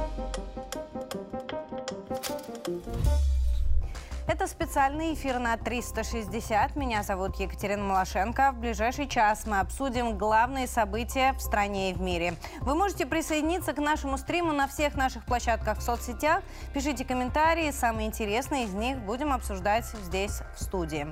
[0.00, 0.49] Thank you.
[4.30, 6.76] Это специальный эфир на 360.
[6.76, 8.52] Меня зовут Екатерина Малашенко.
[8.52, 12.34] В ближайший час мы обсудим главные события в стране и в мире.
[12.60, 16.44] Вы можете присоединиться к нашему стриму на всех наших площадках в соцсетях.
[16.72, 21.08] Пишите комментарии, самые интересные из них будем обсуждать здесь, в студии.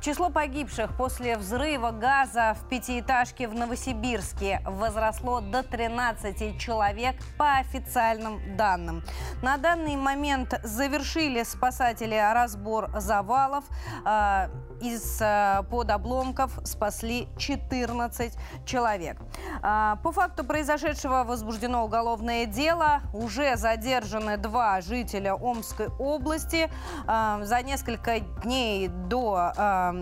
[0.00, 8.56] Число погибших после взрыва газа в пятиэтажке в Новосибирске возросло до 13 человек по официальным
[8.56, 9.04] данным.
[9.42, 12.16] На данный момент завершили спасатели
[12.48, 13.64] разбор завалов.
[14.04, 14.48] А,
[14.80, 18.32] из э, под обломков спасли 14
[18.64, 19.18] человек.
[19.60, 23.00] А, по факту произошедшего возбуждено уголовное дело.
[23.12, 26.70] Уже задержаны два жителя Омской области.
[27.06, 29.52] А, за несколько дней до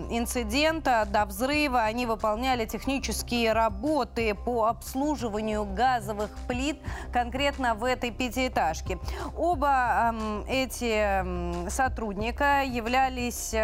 [0.09, 6.79] инцидента, до взрыва, они выполняли технические работы по обслуживанию газовых плит
[7.11, 8.99] конкретно в этой пятиэтажке.
[9.35, 10.13] Оба
[10.47, 13.55] эти сотрудника являлись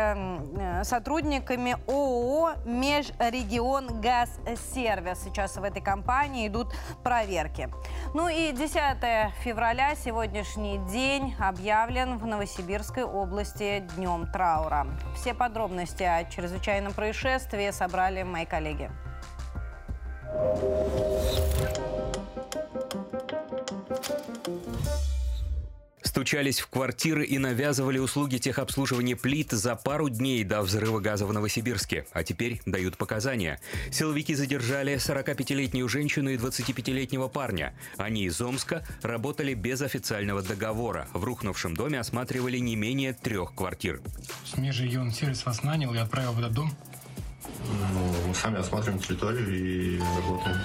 [0.84, 4.30] сотрудниками сотрудниками ООО «Межрегион Газ
[4.74, 5.20] Сервис».
[5.24, 7.70] Сейчас в этой компании идут проверки.
[8.14, 14.88] Ну и 10 февраля, сегодняшний день, объявлен в Новосибирской области Днем траура.
[15.16, 18.90] Все подробности о чрезвычайном происшествии собрали мои коллеги.
[26.04, 31.34] Стучались в квартиры и навязывали услуги техобслуживания плит за пару дней до взрыва газа в
[31.34, 33.60] Новосибирске, а теперь дают показания.
[33.92, 37.74] Силовики задержали 45-летнюю женщину и 25-летнего парня.
[37.98, 41.08] Они из Омска работали без официального договора.
[41.14, 44.02] В рухнувшем доме осматривали не менее трех квартир.
[44.58, 46.76] Межрегион сервис вас нанял и отправил в этот дом?
[47.94, 50.58] Ну, мы сами осматриваем территорию и работаем.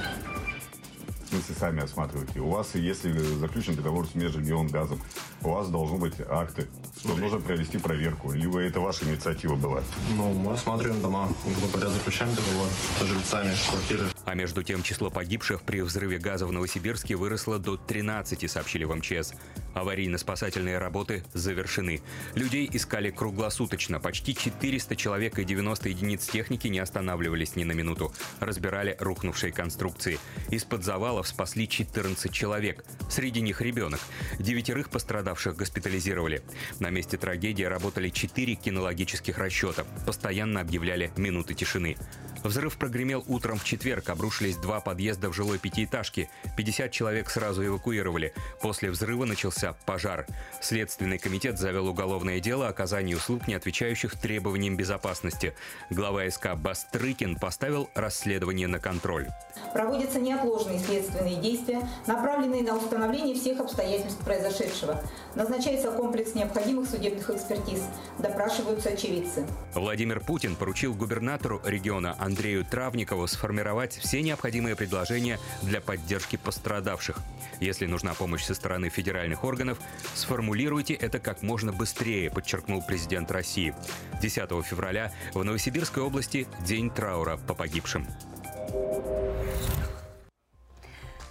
[1.38, 2.40] Смысле, сами осматриваете.
[2.40, 5.00] У вас, если заключен договор с Межрегионгазом,
[5.42, 6.66] у вас должны быть акты,
[6.98, 8.32] что нужно провести проверку.
[8.32, 9.82] Либо это ваша инициатива была?
[10.16, 12.68] Ну, мы осматриваем дома, говоря, заключаем договор
[13.00, 14.04] с жильцами квартиры.
[14.24, 18.94] А между тем число погибших при взрыве газа в Новосибирске выросло до 13, сообщили в
[18.94, 19.32] МЧС.
[19.74, 22.02] Аварийно-спасательные работы завершены.
[22.34, 24.00] Людей искали круглосуточно.
[24.00, 28.12] Почти 400 человек и 90 единиц техники не останавливались ни на минуту.
[28.40, 30.18] Разбирали рухнувшие конструкции.
[30.50, 32.84] Из-под завалов спасли 14 человек.
[33.08, 34.00] Среди них ребенок.
[34.38, 36.42] Девятерых пострадавших госпитализировали.
[36.80, 39.84] На месте трагедии работали 4 кинологических расчета.
[40.04, 41.96] Постоянно объявляли минуты тишины.
[42.44, 44.08] Взрыв прогремел утром в четверг.
[44.10, 46.30] Обрушились два подъезда в жилой пятиэтажке.
[46.56, 48.32] 50 человек сразу эвакуировали.
[48.60, 50.26] После взрыва начался пожар.
[50.60, 55.54] Следственный комитет завел уголовное дело о оказании услуг, не отвечающих требованиям безопасности.
[55.90, 59.26] Глава СК Бастрыкин поставил расследование на контроль.
[59.72, 65.02] Проводятся неотложные следственные действия, направленные на установление всех обстоятельств произошедшего.
[65.34, 67.82] Назначается комплекс необходимых судебных экспертиз.
[68.18, 69.46] Допрашиваются очевидцы.
[69.74, 77.18] Владимир Путин поручил губернатору региона Андрею Травникову сформировать все необходимые предложения для поддержки пострадавших.
[77.58, 79.78] Если нужна помощь со стороны федеральных органов,
[80.14, 83.74] сформулируйте это как можно быстрее, подчеркнул президент России.
[84.20, 88.06] 10 февраля в Новосибирской области день траура по погибшим.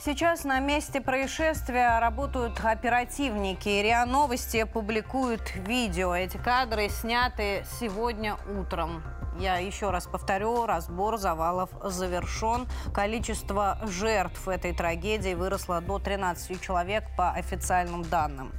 [0.07, 3.67] Сейчас на месте происшествия работают оперативники.
[3.67, 6.15] РИА Новости публикуют видео.
[6.15, 9.03] Эти кадры сняты сегодня утром.
[9.37, 12.69] Я еще раз повторю, разбор завалов завершен.
[12.93, 18.53] Количество жертв этой трагедии выросло до 13 человек по официальным данным.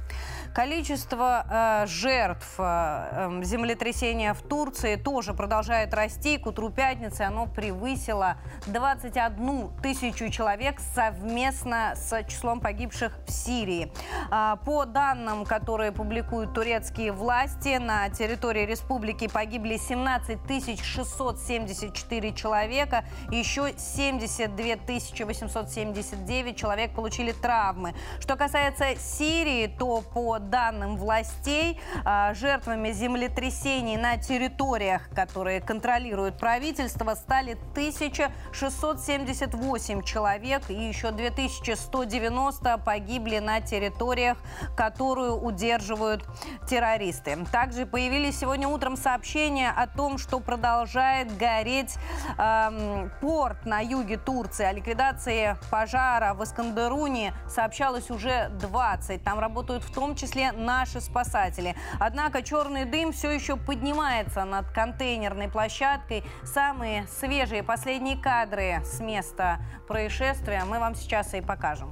[0.53, 6.37] Количество э, жертв э, эм, землетрясения в Турции тоже продолжает расти.
[6.37, 13.91] К утру пятницы оно превысило 21 тысячу человек совместно с числом погибших в Сирии.
[14.31, 20.39] Э, по данным, которые публикуют турецкие власти, на территории республики погибли 17
[20.83, 23.05] 674 человека.
[23.31, 24.77] Еще 72
[25.25, 27.93] 879 человек получили травмы.
[28.19, 37.13] Что касается Сирии, то по данным властей, а, жертвами землетрясений на территориях, которые контролирует правительство,
[37.15, 44.37] стали 1678 человек и еще 2190 погибли на территориях,
[44.75, 46.25] которую удерживают
[46.67, 47.37] террористы.
[47.51, 51.97] Также появились сегодня утром сообщения о том, что продолжает гореть
[52.37, 54.65] э, порт на юге Турции.
[54.65, 59.23] О ликвидации пожара в Искандеруне сообщалось уже 20.
[59.23, 61.75] Там работают в том числе числе наши спасатели.
[61.99, 66.23] Однако черный дым все еще поднимается над контейнерной площадкой.
[66.43, 71.89] Самые свежие последние кадры с места происшествия мы вам сейчас и покажем.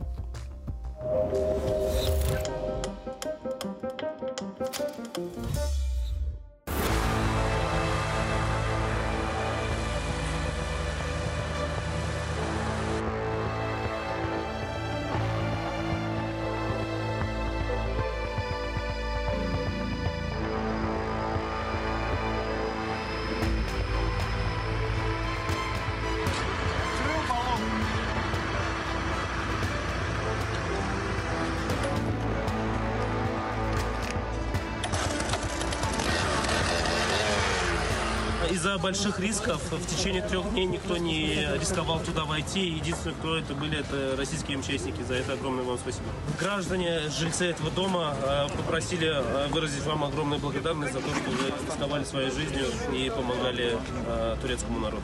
[38.52, 42.68] Из-за больших рисков в течение трех дней никто не рисковал туда войти.
[42.70, 45.02] Единственное, кто это были, это российские МЧСники.
[45.08, 46.06] За это огромное вам спасибо.
[46.40, 51.54] Граждане, жильцы этого дома э, попросили э, выразить вам огромную благодарность за то, что вы
[51.68, 53.78] рисковали своей жизнью и помогали
[54.08, 55.04] э, турецкому народу.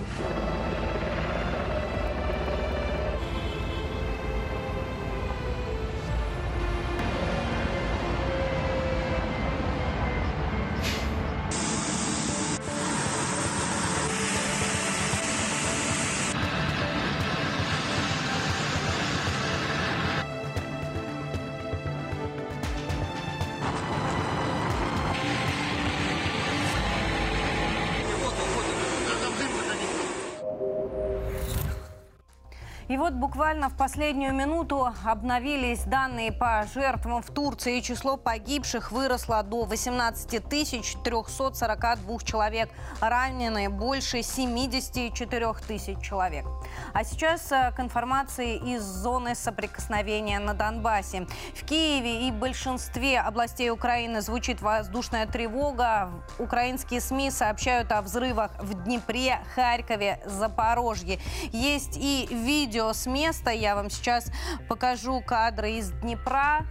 [33.03, 37.81] Вот буквально в последнюю минуту обновились данные по жертвам в Турции.
[37.81, 42.69] Число погибших выросло до 18 342 человек.
[43.01, 46.45] Ранены больше 74 тысяч человек.
[46.93, 51.27] А сейчас э, к информации из зоны соприкосновения на Донбассе.
[51.57, 56.09] В Киеве и большинстве областей Украины звучит воздушная тревога.
[56.39, 61.19] Украинские СМИ сообщают о взрывах в Днепре, Харькове, Запорожье.
[61.51, 63.51] Есть и видео с места.
[63.51, 64.31] Я вам сейчас
[64.67, 66.65] покажу кадры из Днепра.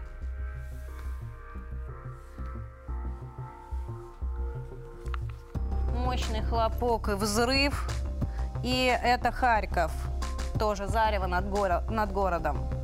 [5.96, 7.88] Мощный хлопок и взрыв.
[8.62, 9.92] И это Харьков.
[10.58, 12.81] Тоже зарево над, горо над городом.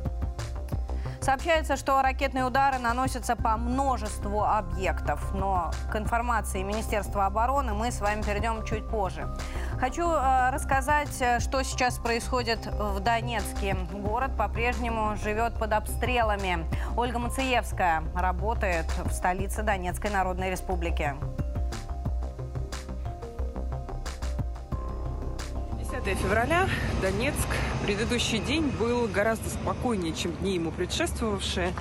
[1.29, 8.01] Сообщается, что ракетные удары наносятся по множеству объектов, но к информации Министерства обороны мы с
[8.01, 9.27] вами перейдем чуть позже.
[9.79, 13.77] Хочу э, рассказать, э, что сейчас происходит в Донецке.
[13.93, 16.65] Город по-прежнему живет под обстрелами.
[16.97, 21.13] Ольга Мациевская работает в столице Донецкой Народной Республики.
[26.09, 26.67] 10 февраля,
[27.03, 27.47] Донецк.
[27.85, 31.71] Предыдущий день был гораздо спокойнее, чем дни ему предшествовавшие.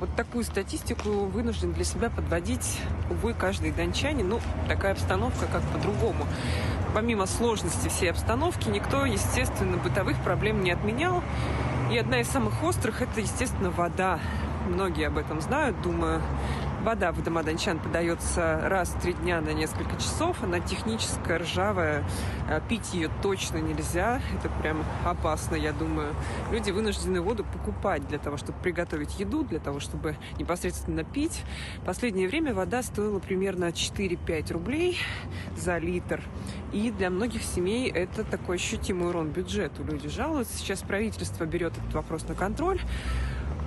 [0.00, 4.26] Вот такую статистику вынужден для себя подводить, увы, каждый дончанин.
[4.26, 6.26] Ну, такая обстановка, как по-другому.
[6.94, 11.22] Помимо сложности всей обстановки, никто, естественно, бытовых проблем не отменял.
[11.92, 14.18] И одна из самых острых– это, естественно, вода.
[14.66, 16.22] Многие об этом знают, думаю.
[16.84, 20.42] Вода в Домодончан подается раз в три дня на несколько часов.
[20.42, 22.04] Она техническая, ржавая.
[22.46, 24.20] А пить ее точно нельзя.
[24.38, 26.14] Это прям опасно, я думаю.
[26.52, 31.42] Люди вынуждены воду покупать для того, чтобы приготовить еду, для того, чтобы непосредственно пить.
[31.86, 34.98] Последнее время вода стоила примерно 4-5 рублей
[35.56, 36.20] за литр.
[36.74, 39.82] И для многих семей это такой ощутимый урон бюджету.
[39.84, 40.58] Люди жалуются.
[40.58, 42.78] Сейчас правительство берет этот вопрос на контроль.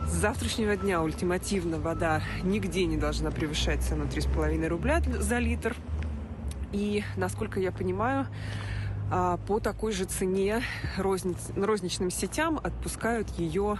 [0.07, 5.76] С завтрашнего дня ультимативно вода нигде не должна превышать цену 3,5 рубля за литр.
[6.71, 8.28] И, насколько я понимаю,
[9.11, 10.64] а, по такой же цене
[10.97, 13.80] розниц, розничным сетям отпускают ее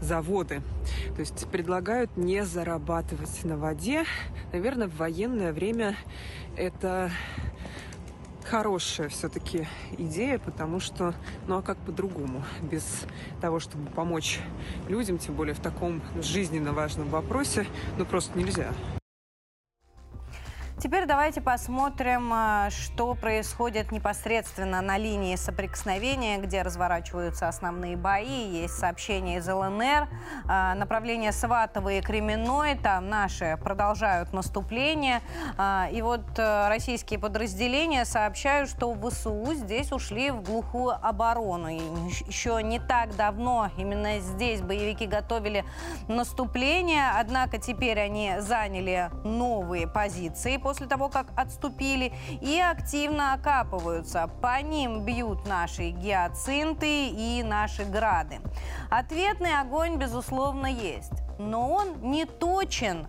[0.00, 0.62] заводы.
[1.14, 4.04] То есть предлагают не зарабатывать на воде.
[4.52, 5.96] Наверное, в военное время
[6.56, 7.10] это
[8.46, 9.66] хорошая все-таки
[9.98, 11.14] идея, потому что,
[11.46, 13.04] ну а как по-другому, без
[13.40, 14.40] того, чтобы помочь
[14.88, 17.66] людям, тем более в таком жизненно важном вопросе,
[17.98, 18.72] ну просто нельзя.
[20.78, 28.60] Теперь давайте посмотрим, э, что происходит непосредственно на линии соприкосновения, где разворачиваются основные бои.
[28.60, 30.06] Есть сообщения из ЛНР,
[30.46, 32.74] э, направление Сватово и Кременной.
[32.76, 35.22] Там наши продолжают наступление.
[35.56, 41.68] Э, и вот российские подразделения сообщают, что ВСУ здесь ушли в глухую оборону.
[41.68, 41.80] И
[42.26, 45.64] еще не так давно именно здесь боевики готовили
[46.06, 54.28] наступление, однако теперь они заняли новые позиции после того, как отступили, и активно окапываются.
[54.42, 58.40] По ним бьют наши гиацинты и наши грады.
[58.90, 63.06] Ответный огонь, безусловно, есть но он не точен,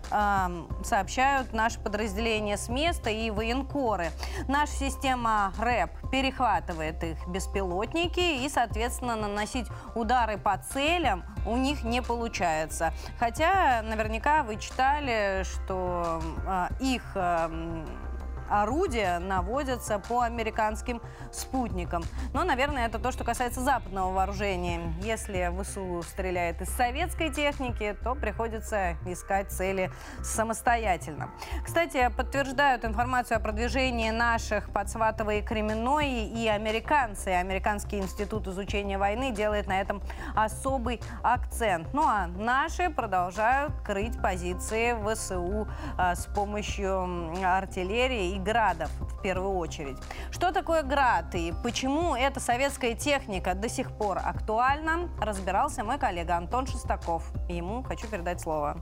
[0.84, 4.10] сообщают наши подразделения с места и военкоры.
[4.48, 12.02] Наша система РЭП перехватывает их беспилотники и, соответственно, наносить удары по целям у них не
[12.02, 12.92] получается.
[13.18, 18.07] Хотя наверняка вы читали, что э, их э, um,
[18.48, 21.00] орудия наводятся по американским
[21.32, 22.02] спутникам.
[22.32, 24.92] Но, наверное, это то, что касается западного вооружения.
[25.00, 29.90] Если ВСУ стреляет из советской техники, то приходится искать цели
[30.22, 31.30] самостоятельно.
[31.64, 37.28] Кстати, подтверждают информацию о продвижении наших под Сватовой и Кременной и американцы.
[37.28, 40.02] Американский институт изучения войны делает на этом
[40.34, 41.92] особый акцент.
[41.92, 49.56] Ну а наши продолжают крыть позиции ВСУ а, с помощью артиллерии и градов в первую
[49.56, 49.96] очередь.
[50.30, 56.36] Что такое град и почему эта советская техника до сих пор актуальна, разбирался мой коллега
[56.36, 57.30] Антон Шестаков.
[57.48, 58.80] Ему хочу передать слово.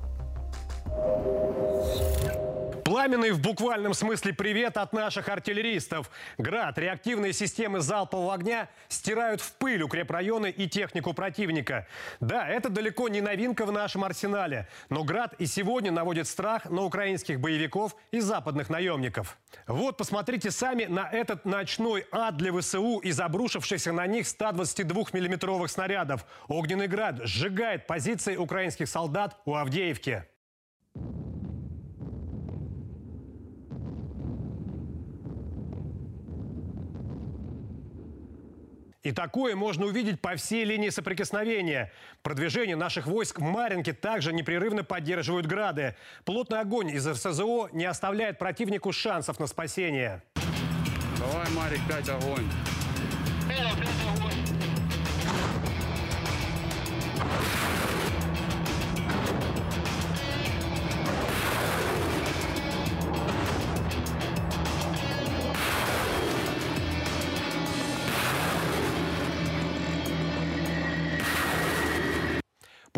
[2.87, 6.09] Пламенный в буквальном смысле привет от наших артиллеристов.
[6.38, 11.88] Град, реактивные системы залпового огня стирают в пыль укрепрайоны и технику противника.
[12.21, 16.83] Да, это далеко не новинка в нашем арсенале, но Град и сегодня наводит страх на
[16.83, 19.37] украинских боевиков и западных наемников.
[19.67, 25.73] Вот, посмотрите сами на этот ночной ад для ВСУ из обрушившихся на них 122 миллиметровых
[25.73, 26.25] снарядов.
[26.47, 30.25] Огненный Град сжигает позиции украинских солдат у Авдеевки.
[39.07, 41.93] И такое можно увидеть по всей линии соприкосновения.
[42.25, 45.95] Продвижение наших войск в Маринке также непрерывно поддерживают грады.
[46.25, 50.25] Плотный огонь из РСЗО не оставляет противнику шансов на спасение.
[51.21, 52.49] Давай, Марик, пять огонь.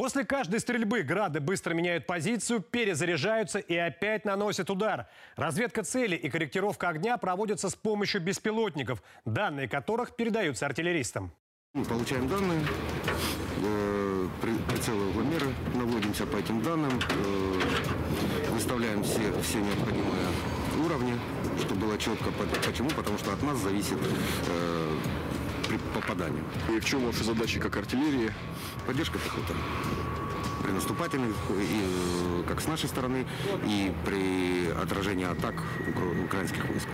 [0.08, 5.06] После каждой стрельбы грады быстро меняют позицию, перезаряжаются и опять наносят удар.
[5.36, 11.30] Разведка цели и корректировка огня проводятся с помощью беспилотников, данные которых передаются артиллеристам.
[11.74, 12.58] Мы получаем данные,
[13.62, 14.28] э,
[14.70, 17.60] прицелы угломеры, наводимся по этим данным, э,
[18.52, 20.24] выставляем все, все необходимые
[20.86, 21.12] уровни,
[21.60, 22.30] чтобы было четко.
[22.64, 22.88] Почему?
[22.96, 23.98] Потому что от нас зависит
[24.46, 24.96] э,
[25.68, 26.42] при попадании.
[26.70, 28.32] И в чем ваши задачи как артиллерии?
[28.86, 29.54] Поддержка пехоты
[30.62, 33.26] при наступательных, и, как с нашей стороны,
[33.64, 35.54] и при отражении атак
[36.24, 36.88] украинских войск.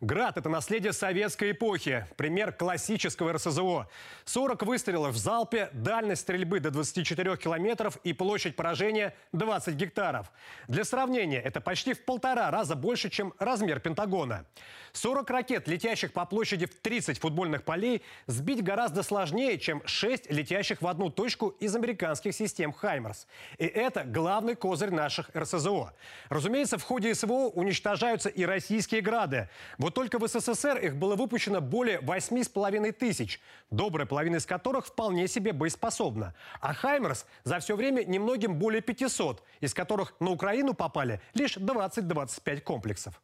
[0.00, 2.06] Град– это наследие советской эпохи.
[2.16, 3.86] Пример классического РСЗО.
[4.24, 10.32] 40 выстрелов в залпе, дальность стрельбы до 24 километров и площадь поражения 20 гектаров.
[10.66, 14.44] Для сравнения, это почти в полтора раза больше, чем размер Пентагона.
[14.92, 20.82] 40 ракет, летящих по площади в 30 футбольных полей, сбить гораздо сложнее, чем 6 летящих
[20.82, 23.26] в одну точку из американских систем «Хаймерс».
[23.58, 25.92] И это главный козырь наших РСЗО.
[26.28, 29.48] Разумеется, в ходе СВО уничтожаются и российские «Грады».
[29.78, 35.26] Вот только в СССР их было выпущено более 8,5 тысяч, добрая половина из которых вполне
[35.26, 36.34] себе боеспособна.
[36.60, 42.60] А «Хаймерс» за все время немногим более 500, из которых на Украину попали лишь 20-25
[42.60, 43.20] комплексов.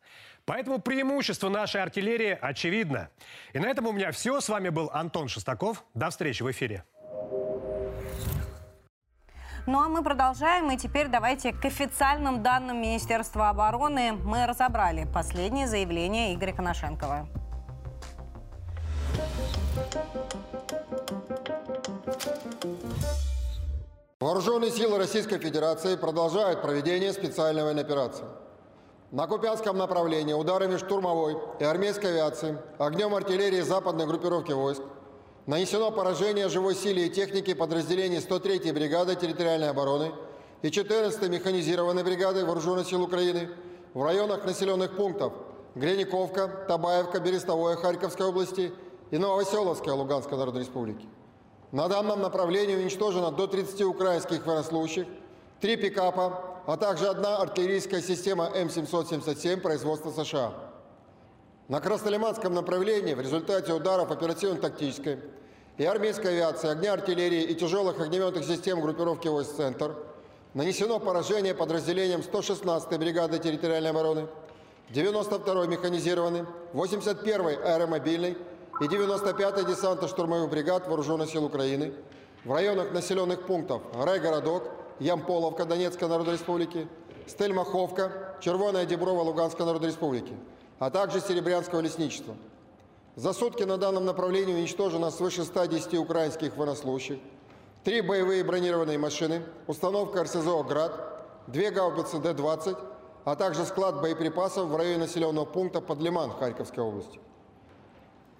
[0.49, 3.09] Поэтому преимущество нашей артиллерии очевидно.
[3.53, 4.41] И на этом у меня все.
[4.41, 5.85] С вами был Антон Шестаков.
[5.95, 6.85] До встречи в эфире.
[9.67, 14.13] Ну а мы продолжаем, и теперь давайте к официальным данным Министерства обороны.
[14.13, 17.29] Мы разобрали последнее заявление Игоря Коношенкова.
[24.21, 28.25] Вооруженные силы Российской Федерации продолжают проведение специальной военной операции.
[29.11, 34.83] На Купянском направлении ударами штурмовой и армейской авиации, огнем артиллерии западной группировки войск–
[35.49, 40.13] Нанесено поражение живой силе и технике подразделений 103-й бригады территориальной обороны
[40.61, 43.49] и 14-й механизированной бригады Вооруженных сил Украины
[43.95, 45.33] в районах населенных пунктов
[45.75, 48.73] Грениковка, Табаевка, Берестовое Харьковской области
[49.11, 51.09] и Новоселовская Луганской Народной Республики.
[51.73, 55.07] На данном направлении уничтожено до 30 украинских военнослужащих,
[55.63, 60.53] три пикапа, а также одна артиллерийская система М777 производства США.
[61.67, 65.19] На Краснолиманском направлении в результате ударов оперативно-тактической
[65.79, 69.97] и армейской авиации, огня артиллерии и тяжелых огнеметных систем группировки войск «Центр»
[70.53, 74.27] нанесено поражение подразделениям 116-й бригады территориальной обороны,
[74.91, 76.45] 92-й механизированной,
[76.75, 78.37] 81-й аэромобильной
[78.83, 81.95] и 95-й десантно-штурмовых бригад Вооруженных сил Украины
[82.45, 84.65] в районах населенных пунктов Райгородок,
[85.01, 86.89] Ямполовка Донецкой Народной Республики,
[87.27, 90.33] Стельмаховка, Червоная Деброва Луганской Народной Республики–
[90.79, 92.35] а также Серебрянского лесничества.
[93.17, 97.19] За сутки на данном направлении уничтожено свыше 110 украинских военнослужащих,
[97.83, 100.93] три боевые бронированные машины, установка РСЗО «Град»,
[101.49, 102.79] две гаубицы Д-20,
[103.25, 107.19] а также склад боеприпасов в районе населенного пункта Подлиман Харьковской области.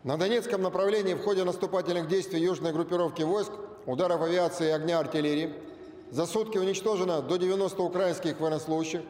[0.05, 3.51] На Донецком направлении в ходе наступательных действий южной группировки войск,
[3.85, 5.55] ударов авиации и огня артиллерии
[6.11, 9.03] за сутки уничтожено до 90 украинских военнослужащих,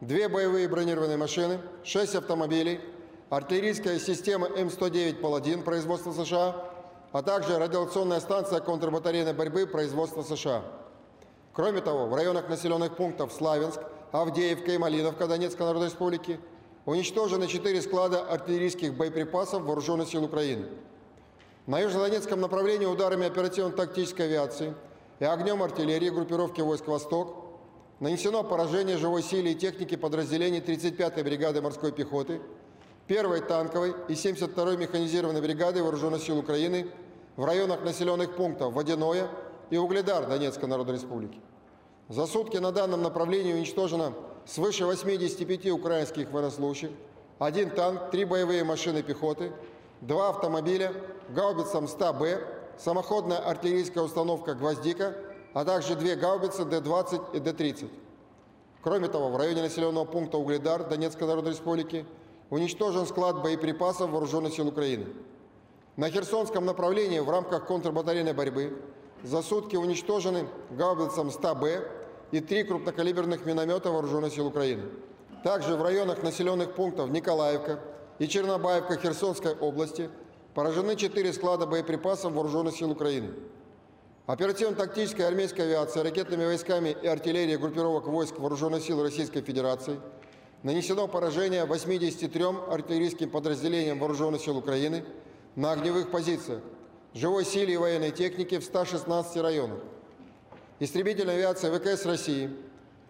[0.00, 2.80] две боевые бронированные машины, шесть автомобилей,
[3.30, 6.68] артиллерийская система М109 «Паладин» производства США,
[7.12, 10.62] а также радиационная станция контрбатарейной борьбы производства США.
[11.52, 13.80] Кроме того, в районах населенных пунктов Славянск,
[14.10, 16.40] Авдеевка и Малиновка Донецкой Народной Республики
[16.84, 20.66] уничтожены четыре склада артиллерийских боеприпасов Вооруженных сил Украины.
[21.66, 24.74] На южнодонецком направлении ударами оперативно-тактической авиации
[25.22, 27.36] и огнем артиллерии группировки войск «Восток»
[28.00, 32.40] нанесено поражение живой силе и техники подразделений 35-й бригады морской пехоты,
[33.06, 36.88] 1-й танковой и 72-й механизированной бригады Вооруженных сил Украины
[37.36, 39.28] в районах населенных пунктов Водяное
[39.70, 41.38] и Угледар Донецкой Народной Республики.
[42.08, 44.14] За сутки на данном направлении уничтожено
[44.44, 46.90] свыше 85 украинских военнослужащих,
[47.38, 49.52] один танк, три боевые машины пехоты,
[50.00, 50.92] два автомобиля,
[51.28, 55.14] гаубица МСТА-Б, самоходная артиллерийская установка «Гвоздика»,
[55.54, 57.88] а также две гаубицы Д-20 и Д-30.
[58.82, 62.04] Кроме того, в районе населенного пункта Угледар Донецкой Народной Республики
[62.50, 65.06] уничтожен склад боеприпасов Вооруженных сил Украины.
[65.96, 68.82] На Херсонском направлении в рамках контрбатарейной борьбы
[69.22, 71.88] за сутки уничтожены гаубицам 100Б
[72.32, 74.82] и три крупнокалиберных миномета Вооруженных сил Украины.
[75.44, 77.78] Также в районах населенных пунктов Николаевка
[78.18, 80.10] и Чернобаевка Херсонской области
[80.54, 83.30] поражены четыре склада боеприпасов Вооруженных сил Украины.
[84.26, 89.98] Оперативно-тактическая армейская авиация ракетными войсками и артиллерией группировок войск Вооруженных сил Российской Федерации
[90.62, 95.04] нанесено поражение 83 артиллерийским подразделениям Вооруженных сил Украины
[95.56, 96.60] на огневых позициях,
[97.14, 99.80] живой силе и военной технике в 116 районах.
[100.78, 102.50] Истребительная авиация ВКС России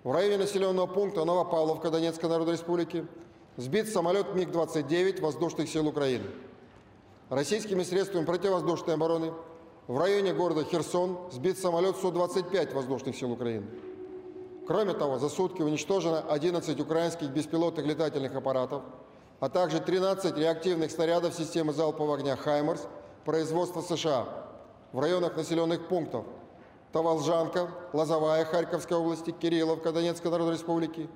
[0.02, 3.06] в районе населенного пункта Новопавловка Донецкой Народной Республики
[3.56, 6.26] сбит самолет МиГ-29 воздушных сил Украины.
[7.32, 9.32] Российскими средствами противовоздушной обороны
[9.86, 13.64] в районе города Херсон сбит самолет Су-25 воздушных сил Украины.
[14.66, 18.82] Кроме того, за сутки уничтожено 11 украинских беспилотных летательных аппаратов,
[19.40, 22.86] а также 13 реактивных снарядов системы залпового огня «Хаймерс»
[23.24, 24.28] производства США
[24.92, 26.26] в районах населенных пунктов
[26.92, 31.08] Таволжанка, Лозовая Харьковской области, Кирилловка Донецкой Народной Республики,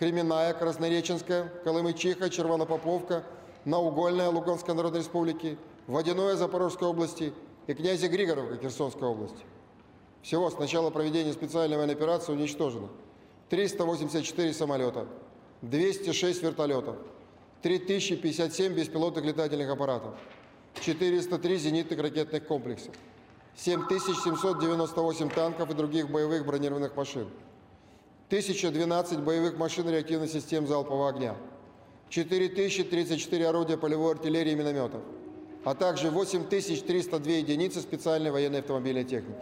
[0.00, 3.22] Кременная, Краснореченская, Колымычиха, Червонопоповка,
[3.64, 7.32] Наугольная Луганской Народной Республики, Водяное Запорожской области
[7.66, 9.44] и князи Григоровка Херсонской области.
[10.22, 12.88] Всего с начала проведения специальной военной операции уничтожено
[13.48, 15.06] 384 самолета,
[15.62, 16.96] 206 вертолетов,
[17.62, 20.14] 3057 беспилотных летательных аппаратов,
[20.80, 22.94] 403 зенитных ракетных комплексов,
[23.56, 27.28] 7798 танков и других боевых бронированных машин,
[28.28, 31.36] 1012 боевых машин реактивных систем залпового огня,
[32.10, 35.00] 4034 орудия полевой артиллерии и минометов,
[35.64, 39.38] а также 8302 единицы специальной военной автомобильной техники.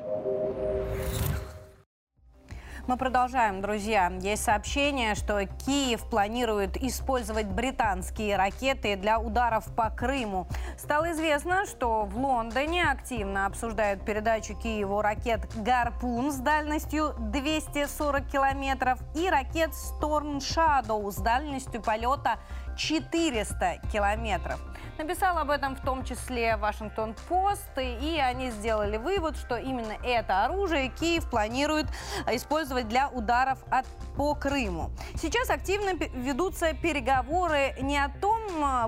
[2.88, 4.11] Мы продолжаем, друзья.
[4.22, 10.48] Есть сообщение, что Киев планирует использовать британские ракеты для ударов по Крыму.
[10.79, 18.98] Стало известно, что в Лондоне активно обсуждают передачу Киеву ракет «Гарпун» с дальностью 240 километров
[19.14, 22.38] и ракет «Storm Shadow» с дальностью полета
[22.78, 24.60] 400 километров.
[24.96, 30.88] Написал об этом в том числе Вашингтон-Пост, и они сделали вывод, что именно это оружие
[30.88, 31.86] Киев планирует
[32.32, 33.86] использовать для ударов от,
[34.16, 34.90] по Крыму.
[35.14, 38.38] Сейчас активно ведутся переговоры не о том,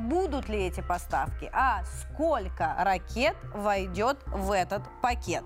[0.01, 5.45] будут ли эти поставки, а сколько ракет войдет в этот пакет.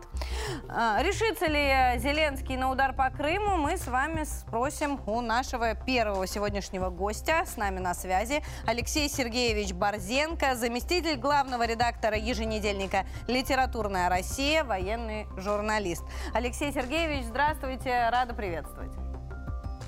[0.69, 6.27] А, решится ли Зеленский на удар по Крыму, мы с вами спросим у нашего первого
[6.27, 7.45] сегодняшнего гостя.
[7.47, 16.05] С нами на связи Алексей Сергеевич Борзенко, заместитель главного редактора еженедельника «Литературная Россия», военный журналист.
[16.33, 18.93] Алексей Сергеевич, здравствуйте, рада приветствовать.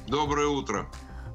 [0.06, 0.86] Доброе утро.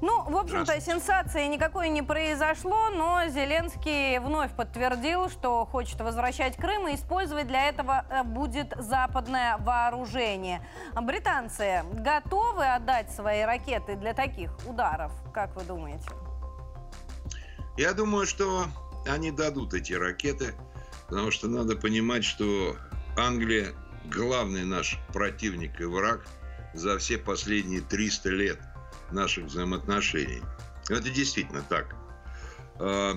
[0.02, 6.88] Ну, в общем-то, сенсации никакой не произошло, но Зеленский вновь подтвердил, что хочет возвращать Крым
[6.88, 10.68] и использовать для этого э, будет западное вооружение.
[11.00, 16.04] Британцы готовы отдать свои ракеты для таких ударов, как вы думаете?
[17.76, 18.66] Я думаю, что
[19.06, 20.52] они дадут эти ракеты,
[21.08, 22.74] потому что надо понимать, что
[23.16, 23.68] Англия
[24.06, 26.26] главный наш противник и враг
[26.74, 28.58] за все последние 300 лет
[29.12, 30.42] наших взаимоотношений.
[30.88, 31.94] Это действительно так.
[32.78, 33.14] А,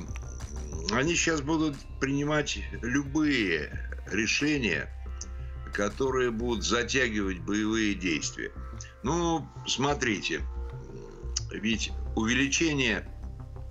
[0.91, 4.89] они сейчас будут принимать любые решения,
[5.73, 8.51] которые будут затягивать боевые действия.
[9.03, 10.41] Ну, смотрите,
[11.51, 13.08] ведь увеличение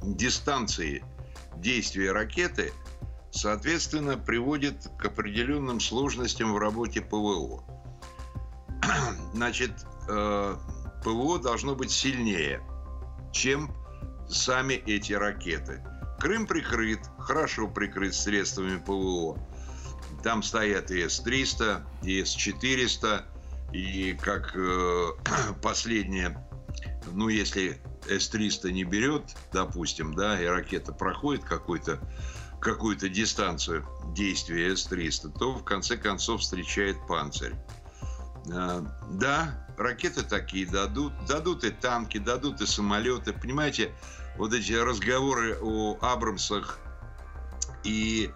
[0.02, 1.04] дистанции
[1.56, 2.72] действия ракеты,
[3.30, 7.64] соответственно, приводит к определенным сложностям в работе ПВО.
[9.34, 9.72] Значит,
[10.08, 10.56] э,
[11.04, 12.62] ПВО должно быть сильнее,
[13.32, 13.70] чем
[14.28, 15.84] сами эти ракеты.
[16.18, 19.38] Крым прикрыт, хорошо прикрыт средствами ПВО.
[20.22, 23.24] Там стоят и С-300, и С-400,
[23.72, 25.08] и как э,
[25.62, 26.48] последнее,
[27.12, 32.00] ну, если С-300 не берет, допустим, да, и ракета проходит какой-то
[32.60, 37.54] какую-то дистанцию действия С-300, то в конце концов встречает панцирь.
[38.50, 43.32] Э, да, ракеты такие дадут, дадут и танки, дадут и самолеты.
[43.32, 43.92] Понимаете,
[44.36, 46.78] вот эти разговоры о Абрамсах
[47.84, 48.30] и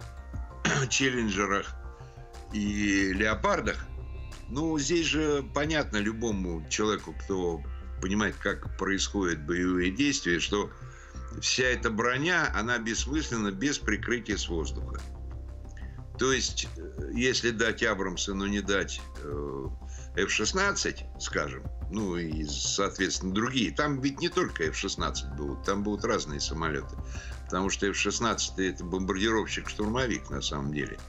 [0.89, 1.73] Челленджерах
[2.53, 3.77] и Леопардах,
[4.49, 7.61] ну, здесь же понятно любому человеку, кто
[8.01, 10.71] понимает, как происходят боевые действия, что
[11.41, 15.01] вся эта броня, она бессмысленна без прикрытия с воздуха.
[16.17, 19.65] То есть, э, если дать Абрамса, но не дать э,
[20.19, 23.71] F-16, скажем, ну и, соответственно, другие.
[23.71, 26.95] Там ведь не только F-16 будут, там будут разные самолеты.
[27.45, 30.99] Потому что F-16 это бомбардировщик-штурмовик на самом деле.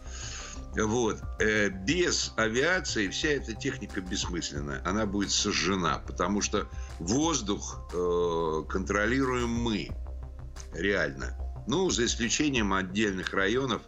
[0.77, 1.21] Вот.
[1.41, 4.83] Э, без авиации вся эта техника бессмысленная.
[4.85, 6.69] Она будет сожжена, потому что
[6.99, 9.91] воздух э, контролируем мы.
[10.73, 11.37] Реально.
[11.67, 13.83] Ну, за исключением отдельных районов,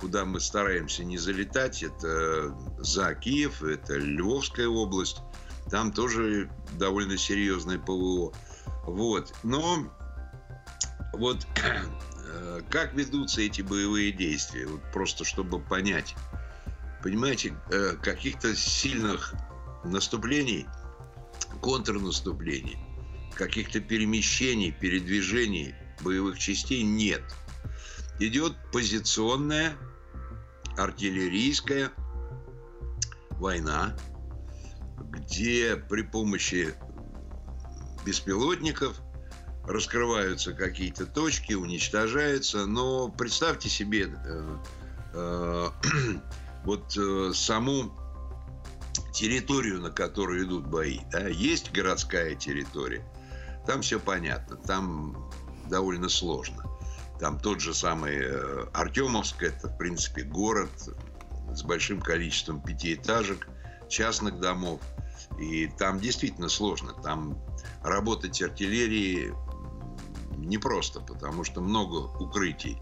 [0.00, 1.82] куда мы стараемся не залетать.
[1.82, 5.18] Это за Киев, это Львовская область.
[5.70, 8.32] Там тоже довольно серьезное ПВО.
[8.86, 9.32] Вот.
[9.42, 9.86] Но
[11.12, 11.46] вот
[12.34, 14.66] Э, как ведутся эти боевые действия?
[14.66, 16.14] Вот просто чтобы понять.
[17.02, 19.34] Понимаете, э, каких-то сильных
[19.84, 20.66] наступлений,
[21.60, 22.78] контрнаступлений,
[23.34, 27.22] каких-то перемещений, передвижений боевых частей нет.
[28.18, 29.76] Идет позиционная
[30.76, 31.90] артиллерийская
[33.32, 33.96] война,
[35.10, 36.74] где при помощи
[38.04, 39.00] беспилотников
[39.66, 42.66] раскрываются какие-то точки, уничтожаются.
[42.66, 44.56] Но представьте себе э,
[45.14, 45.68] э,
[46.64, 47.92] вот э, саму
[49.12, 51.00] территорию, на которой идут бои.
[51.10, 51.28] Да?
[51.28, 53.04] Есть городская территория,
[53.66, 55.30] там все понятно, там
[55.68, 56.62] довольно сложно.
[57.24, 60.68] Там тот же самый э, Артемовск, это, в принципе, город
[61.54, 63.48] с большим количеством пятиэтажек,
[63.88, 64.82] частных домов.
[65.40, 66.92] И там действительно сложно.
[67.02, 67.42] Там
[67.82, 69.32] работать артиллерией
[70.36, 72.78] непросто, потому что много укрытий,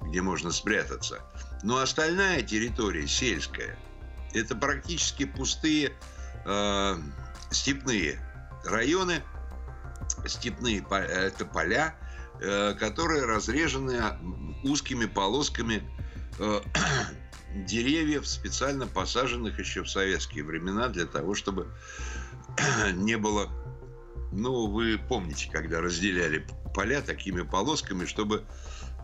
[0.00, 1.20] где можно спрятаться.
[1.62, 3.78] Но остальная территория сельская,
[4.32, 5.92] это практически пустые
[6.44, 6.96] э,
[7.52, 8.18] степные
[8.64, 9.22] районы,
[10.26, 12.03] степные это поля, э,
[12.40, 14.02] которые разрежены
[14.64, 15.82] узкими полосками
[16.38, 16.60] э,
[17.66, 21.68] деревьев, специально посаженных еще в советские времена для того, чтобы
[22.94, 23.48] не было
[24.32, 26.44] ну, вы помните, когда разделяли
[26.74, 28.44] поля такими полосками, чтобы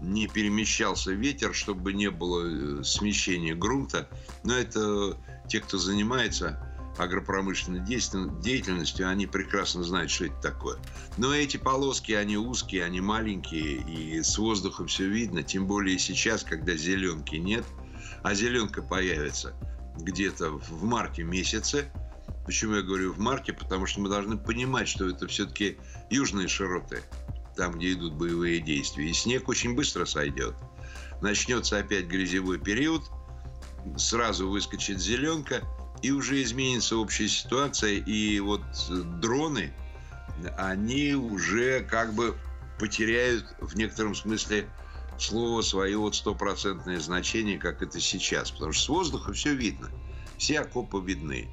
[0.01, 4.09] не перемещался ветер, чтобы не было э, смещения грунта.
[4.43, 5.17] Но это
[5.49, 6.70] те, кто занимается
[7.03, 10.79] агропромышленной деятельностью, они прекрасно знают, что это такое.
[11.17, 16.43] Но эти полоски, они узкие, они маленькие, и с воздуха все видно, тем более сейчас,
[16.43, 17.65] когда зеленки нет,
[18.23, 19.55] а зеленка появится
[19.97, 21.91] где-то в марте месяце,
[22.51, 23.53] Почему я говорю в марте?
[23.53, 25.79] Потому что мы должны понимать, что это все-таки
[26.11, 27.03] южные широты,
[27.55, 29.09] там, где идут боевые действия.
[29.09, 30.55] И снег очень быстро сойдет.
[31.21, 33.05] Начнется опять грязевой период,
[33.97, 35.63] сразу выскочит зеленка,
[36.03, 37.93] и уже изменится общая ситуация.
[37.93, 38.63] И вот
[39.21, 39.73] дроны,
[40.57, 42.37] они уже как бы
[42.79, 44.69] потеряют в некотором смысле
[45.19, 48.51] слово свое вот стопроцентное значение, как это сейчас.
[48.51, 49.91] Потому что с воздуха все видно.
[50.39, 51.49] Все окопы видны.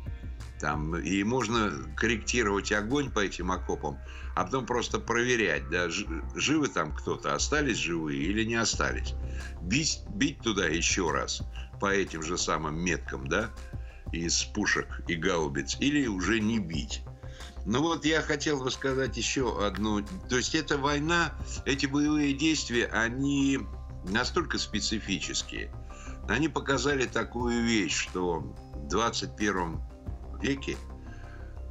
[0.60, 4.00] Там, и можно корректировать огонь по этим окопам,
[4.36, 9.14] а потом просто проверять, да, живы там кто-то, остались живые или не остались.
[9.62, 11.44] Бить, бить туда еще раз
[11.80, 13.52] по этим же самым меткам, да,
[14.12, 17.02] из пушек и гаубиц, или уже не бить.
[17.66, 20.02] Ну вот я хотел бы сказать еще одну.
[20.30, 21.34] То есть эта война,
[21.66, 23.60] эти боевые действия, они
[24.06, 25.72] настолько специфические.
[26.30, 29.82] Они показали такую вещь, что в 21
[30.42, 30.78] веке,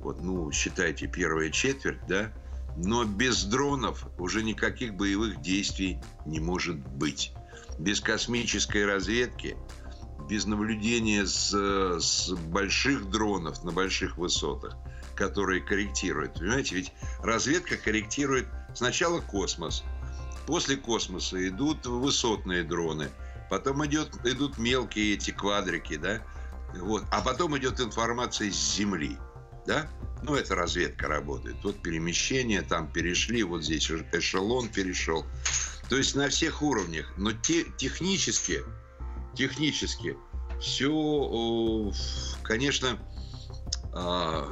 [0.00, 2.32] вот, ну, считайте, первая четверть, да,
[2.76, 7.32] но без дронов уже никаких боевых действий не может быть.
[7.78, 9.56] Без космической разведки,
[10.28, 11.52] без наблюдения с,
[12.00, 14.76] с больших дронов на больших высотах,
[15.14, 16.34] которые корректируют.
[16.34, 19.84] Понимаете, ведь разведка корректирует сначала космос,
[20.46, 23.08] после космоса идут высотные дроны,
[23.50, 26.22] потом идет, идут мелкие эти квадрики, да,
[26.74, 29.16] вот, а потом идет информация с Земли,
[29.66, 29.88] да,
[30.22, 31.56] ну, это разведка работает.
[31.62, 35.24] Вот перемещение, там перешли, вот здесь эшелон перешел.
[35.88, 37.12] То есть на всех уровнях.
[37.16, 38.62] Но те, технически,
[39.36, 40.16] технически
[40.60, 41.92] все,
[42.42, 42.98] конечно,
[43.92, 44.48] а,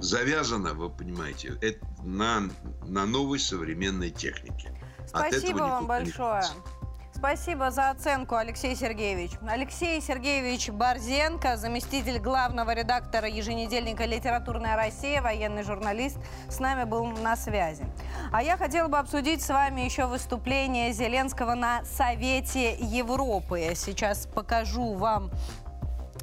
[0.00, 2.48] завязано, вы понимаете, это на,
[2.86, 4.74] на новой современной технике.
[5.06, 6.42] Спасибо вам большое.
[7.18, 9.32] Спасибо за оценку, Алексей Сергеевич.
[9.44, 16.16] Алексей Сергеевич Борзенко, заместитель главного редактора еженедельника «Литературная Россия», военный журналист,
[16.48, 17.84] с нами был на связи.
[18.30, 23.72] А я хотела бы обсудить с вами еще выступление Зеленского на Совете Европы.
[23.74, 25.32] Сейчас покажу вам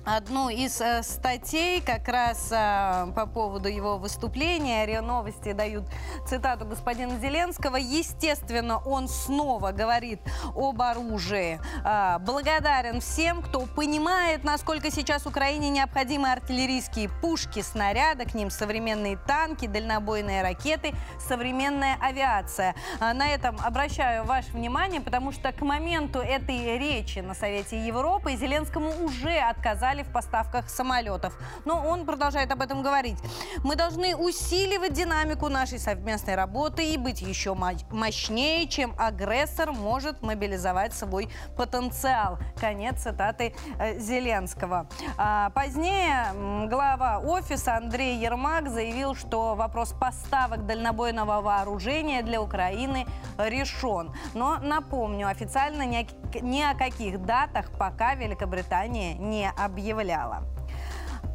[0.06, 4.86] одну из э, статей как раз э, по поводу его выступления.
[4.86, 5.86] РИА Новости дают
[6.28, 7.78] цитату господина Зеленского.
[7.78, 10.20] Естественно, он снова говорит
[10.56, 11.60] об оружии.
[11.84, 19.18] Э, благодарен всем, кто понимает, насколько сейчас Украине необходимы артиллерийские пушки, снаряды, к ним современные
[19.18, 22.76] танки, дальнобойные ракеты, современная авиация.
[23.00, 28.36] Э, на этом обращаю ваше внимание, потому что к моменту этой речи на Совете Европы
[28.36, 31.38] Зеленскому уже отказали отстали в поставках самолетов.
[31.66, 33.18] Но он продолжает об этом говорить.
[33.64, 37.56] Мы должны усиливать динамику нашей совместной работы и быть еще
[37.92, 42.38] мощнее, чем агрессор может мобилизовать свой потенциал.
[42.60, 44.88] Конец цитаты э, Зеленского.
[45.18, 53.06] А позднее глава офиса Андрей Ермак заявил, что вопрос поставок дальнобойного вооружения для Украины
[53.38, 54.12] решен.
[54.34, 60.44] Но напомню, официально ни о каких датах пока Великобритания не объявила объявляла.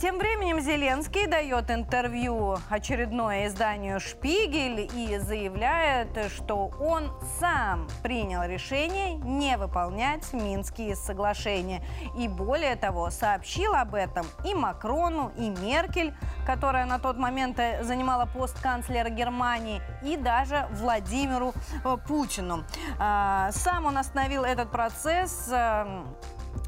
[0.00, 9.16] Тем временем Зеленский дает интервью очередное изданию «Шпигель» и заявляет, что он сам принял решение
[9.16, 11.84] не выполнять Минские соглашения.
[12.16, 16.14] И более того, сообщил об этом и Макрону, и Меркель,
[16.46, 21.52] которая на тот момент занимала пост канцлера Германии, и даже Владимиру
[21.84, 22.64] э, Путину.
[22.98, 26.04] А, сам он остановил этот процесс э,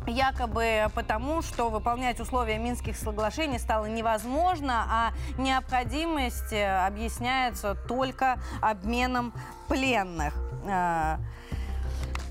[0.06, 9.32] якобы потому, что выполнять условия Минских соглашений стало невозможно, а необходимость э, объясняется только обменом
[9.68, 10.34] пленных.
[10.66, 11.16] Э,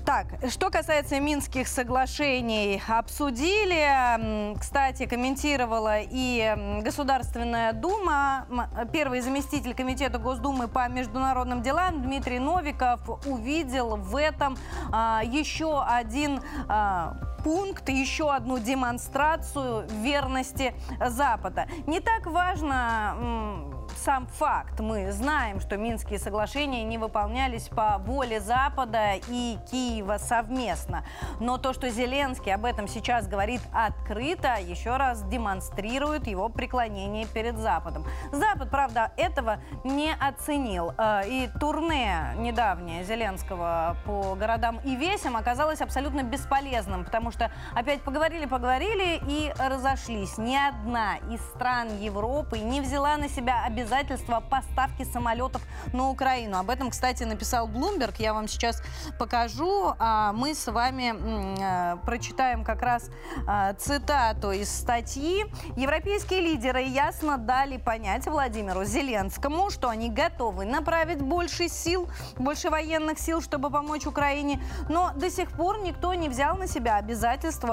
[0.04, 8.46] так, что касается Минских соглашений, обсудили, кстати, комментировала и Государственная Дума.
[8.92, 14.58] Первый заместитель Комитета Госдумы по международным делам Дмитрий Новиков увидел в этом
[14.90, 21.66] а, еще один а, пункт, еще одну демонстрацию верности Запада.
[21.86, 24.80] Не так важно сам факт.
[24.80, 31.04] Мы знаем, что Минские соглашения не выполнялись по воле Запада и Киева совместно.
[31.40, 37.58] Но то, что Зеленский об этом сейчас говорит открыто, еще раз демонстрирует его преклонение перед
[37.58, 38.04] Западом.
[38.32, 40.92] Запад, правда, этого не оценил.
[40.98, 48.02] Э, и турне недавнее Зеленского по городам и весям оказалось абсолютно бесполезным, потому что опять
[48.02, 50.38] поговорили-поговорили и разошлись.
[50.38, 56.58] Ни одна из стран Европы не взяла на себя обязательства поставки самолетов на Украину.
[56.58, 58.14] Об этом, кстати, написал Bloomberg.
[58.18, 58.82] Я вам сейчас
[59.18, 59.94] покажу.
[59.98, 63.10] А мы с вами э, прочитаем как раз
[63.48, 65.44] э, цитату из статьи.
[65.76, 73.18] Европейские лидеры ясно дали понять Владимиру Зеленскому, что они готовы направить больше сил, больше военных
[73.18, 74.62] сил, чтобы помочь Украине.
[74.88, 77.21] Но до сих пор никто не взял на себя обязательства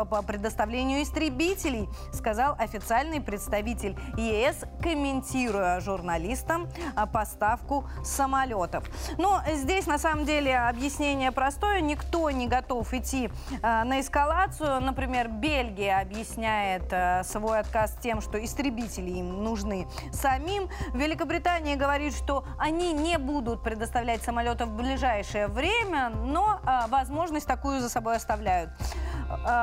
[0.05, 8.83] по предоставлению истребителей, сказал официальный представитель ЕС, комментируя журнал журналистам а, поставку самолетов.
[9.17, 11.81] Но здесь на самом деле объяснение простое.
[11.81, 13.29] Никто не готов идти
[13.61, 14.81] а, на эскалацию.
[14.81, 20.69] Например, Бельгия объясняет а, свой отказ тем, что истребители им нужны самим.
[20.93, 27.89] Великобритания говорит, что они не будут предоставлять самолеты в ближайшее время, но возможность такую за
[27.89, 28.71] собой оставляют.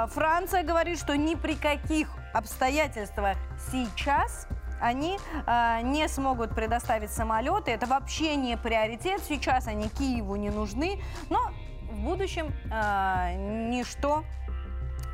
[0.09, 3.37] Франция говорит, что ни при каких обстоятельствах
[3.71, 4.47] сейчас
[4.81, 7.71] они э, не смогут предоставить самолеты.
[7.71, 9.23] Это вообще не приоритет.
[9.27, 11.01] Сейчас они Киеву не нужны.
[11.31, 11.51] Но
[11.91, 13.35] в будущем э,
[13.71, 14.25] ничто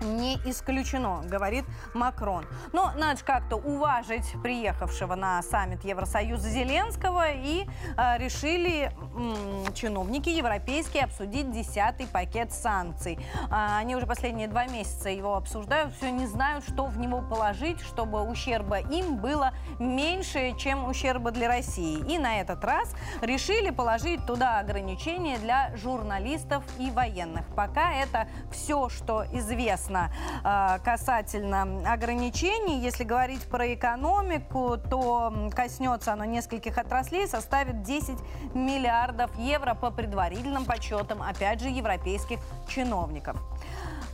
[0.03, 2.45] не исключено, говорит Макрон.
[2.73, 11.05] Но надо как-то уважить приехавшего на саммит Евросоюза Зеленского и э, решили м, чиновники европейские
[11.05, 13.19] обсудить десятый пакет санкций.
[13.51, 17.81] А, они уже последние два месяца его обсуждают, все не знают, что в него положить,
[17.81, 21.99] чтобы ущерба им было меньше, чем ущерба для России.
[22.13, 27.47] И на этот раз решили положить туда ограничения для журналистов и военных.
[27.55, 30.11] Пока это все, что известно известно
[30.45, 32.81] а, касательно ограничений.
[32.81, 38.19] Если говорить про экономику, то коснется оно нескольких отраслей, составит 10
[38.55, 43.37] миллиардов евро по предварительным подсчетам, опять же, европейских чиновников.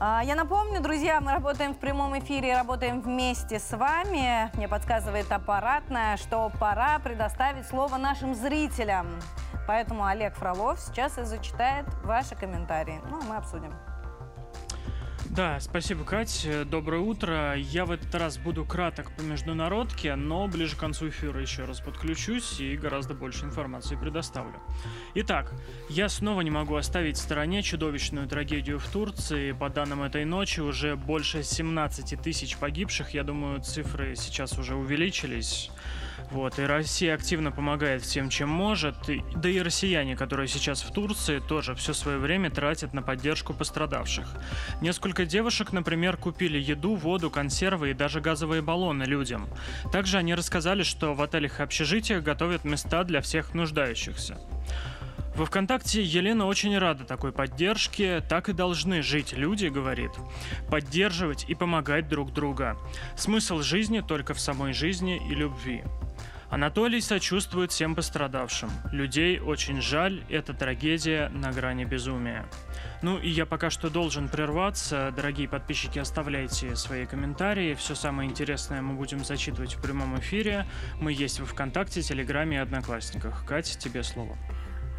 [0.01, 4.51] А, я напомню, друзья, мы работаем в прямом эфире, работаем вместе с вами.
[4.57, 9.07] Мне подсказывает аппаратная, что пора предоставить слово нашим зрителям.
[9.67, 13.01] Поэтому Олег Фролов сейчас и зачитает ваши комментарии.
[13.11, 13.73] Ну, мы обсудим.
[15.31, 16.49] Да, спасибо, Кать.
[16.71, 17.55] Доброе утро.
[17.55, 21.81] Я в этот раз буду краток по международке, но ближе к концу эфира еще раз
[21.81, 24.55] подключусь и гораздо больше информации предоставлю.
[25.14, 25.53] Итак,
[25.91, 29.53] я снова не могу оставить в стороне чудовищную трагедию в Турции.
[29.53, 33.11] По данным этой ночи уже больше 17 тысяч погибших.
[33.11, 35.71] Я думаю, цифры сейчас уже увеличились.
[36.31, 39.09] Вот, и Россия активно помогает всем, чем может.
[39.09, 43.54] И, да и россияне, которые сейчас в Турции, тоже все свое время тратят на поддержку
[43.54, 44.28] пострадавших.
[44.81, 49.48] Несколько девушек, например, купили еду, воду, консервы и даже газовые баллоны людям.
[49.92, 54.38] Также они рассказали, что в отелях и общежитиях готовят места для всех нуждающихся.
[55.38, 58.20] Во ВКонтакте Елена очень рада такой поддержке.
[58.28, 60.11] Так и должны жить люди, говорит.
[60.68, 62.76] Поддерживать и помогать друг друга.
[63.16, 65.85] Смысл жизни только в самой жизни и любви.
[66.51, 68.71] Анатолий сочувствует всем пострадавшим.
[68.91, 72.49] Людей очень жаль, это трагедия на грани безумия.
[73.03, 75.13] Ну и я пока что должен прерваться.
[75.15, 77.75] Дорогие подписчики, оставляйте свои комментарии.
[77.75, 80.67] Все самое интересное мы будем зачитывать в прямом эфире.
[80.99, 83.45] Мы есть в ВКонтакте, Телеграме и Одноклассниках.
[83.45, 84.39] Катя, тебе слово.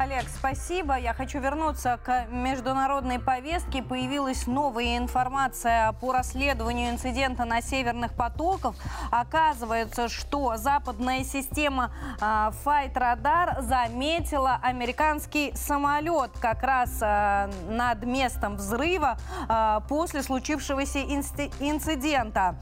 [0.00, 0.96] Олег, спасибо.
[0.96, 3.82] Я хочу вернуться к международной повестке.
[3.82, 8.76] Появилась новая информация по расследованию инцидента на северных потоках.
[9.10, 19.18] Оказывается, что западная система Fight Radar заметила американский самолет как раз э, над местом взрыва
[19.50, 22.54] э, после случившегося инцидента.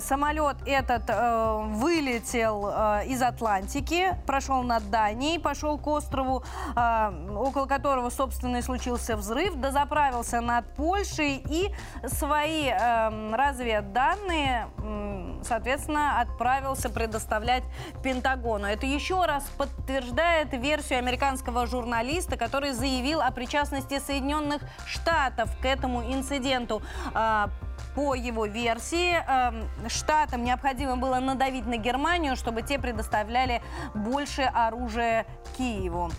[0.00, 7.66] Самолет этот э, вылетел э, из Атлантики, прошел над Данией, пошел к острову а, около
[7.66, 11.72] которого, собственно, и случился взрыв, дозаправился над Польшей и
[12.06, 14.68] свои эм, разведданные,
[15.42, 17.64] соответственно, отправился предоставлять
[18.02, 18.66] Пентагону.
[18.66, 26.02] Это еще раз подтверждает версию американского журналиста, который заявил о причастности Соединенных Штатов к этому
[26.02, 26.82] инциденту.
[27.14, 27.50] А,
[27.94, 33.62] по его версии, эм, штатам необходимо было надавить на Германию, чтобы те предоставляли
[33.94, 36.10] больше оружия Киеву.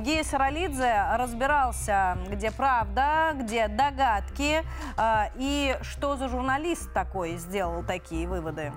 [0.00, 4.64] Гея Саралидзе разбирался, где правда, где догадки,
[4.96, 8.72] э, и что за журналист такой сделал такие выводы.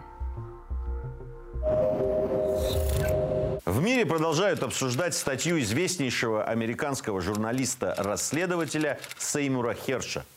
[3.66, 10.26] В мире продолжают обсуждать статью известнейшего американского журналиста-расследователя Сеймура Херша–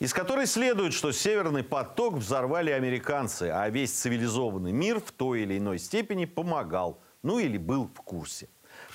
[0.00, 5.58] из которой следует, что «Северный поток» взорвали американцы, а весь цивилизованный мир в той или
[5.58, 8.48] иной степени помогал, ну или был в курсе.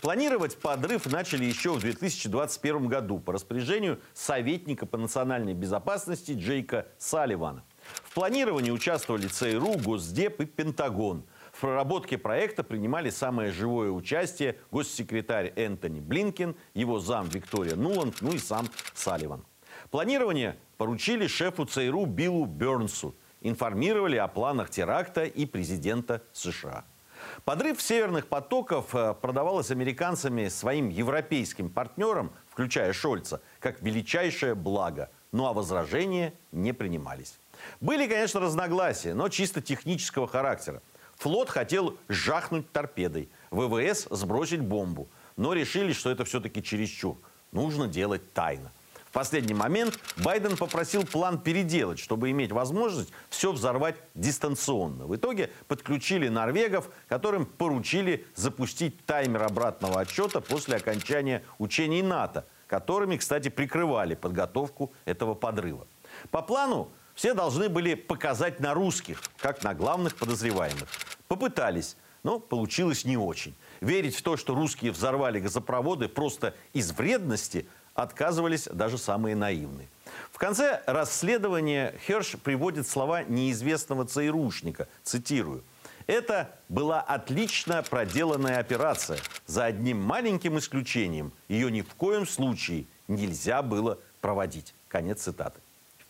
[0.05, 7.63] Планировать подрыв начали еще в 2021 году по распоряжению советника по национальной безопасности Джейка Салливана.
[8.03, 11.25] В планировании участвовали ЦРУ, Госдеп и Пентагон.
[11.53, 18.31] В проработке проекта принимали самое живое участие госсекретарь Энтони Блинкен, его зам Виктория Нуланд, ну
[18.31, 19.43] и сам Салливан.
[19.89, 23.15] Планирование поручили шефу ЦРУ Биллу Бернсу.
[23.41, 26.85] Информировали о планах теракта и президента США.
[27.43, 35.09] Подрыв северных потоков э, продавалось американцами своим европейским партнерам, включая Шольца, как величайшее благо.
[35.31, 37.37] Ну а возражения не принимались.
[37.81, 40.81] Были, конечно, разногласия, но чисто технического характера.
[41.17, 47.17] Флот хотел жахнуть торпедой, ВВС сбросить бомбу, но решили, что это все-таки чересчур.
[47.51, 48.71] Нужно делать тайно
[49.15, 55.07] последний момент Байден попросил план переделать, чтобы иметь возможность все взорвать дистанционно.
[55.07, 63.15] В итоге подключили норвегов, которым поручили запустить таймер обратного отчета после окончания учений НАТО, которыми,
[63.15, 65.87] кстати, прикрывали подготовку этого подрыва.
[66.29, 70.89] По плану все должны были показать на русских, как на главных подозреваемых.
[71.29, 73.55] Попытались, но получилось не очень.
[73.79, 77.65] Верить в то, что русские взорвали газопроводы просто из вредности,
[77.95, 79.87] отказывались даже самые наивные.
[80.31, 85.63] В конце расследования Херш приводит слова неизвестного ЦРУшника, цитирую.
[86.07, 89.17] Это была отлично проделанная операция.
[89.47, 94.75] За одним маленьким исключением ее ни в коем случае нельзя было проводить.
[94.87, 95.59] Конец цитаты.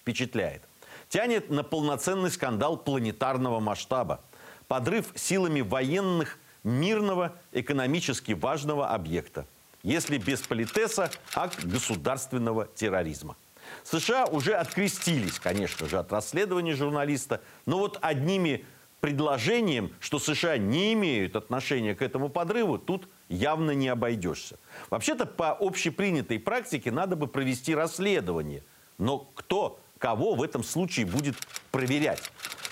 [0.02, 0.64] Впечатляет.
[1.08, 4.22] Тянет на полноценный скандал планетарного масштаба.
[4.68, 9.46] Подрыв силами военных мирного, экономически важного объекта.
[9.86, 13.38] Если без политеса, акт государственного терроризма.
[13.84, 18.66] США уже открестились, конечно же, от расследования журналиста, но вот одними
[19.00, 24.58] предложением, что США не имеют отношения к этому подрыву, тут явно не обойдешься.
[24.90, 28.64] Вообще-то по общепринятой практике надо бы провести расследование.
[28.98, 31.36] Но кто кого в этом случае будет
[31.70, 32.24] проверять?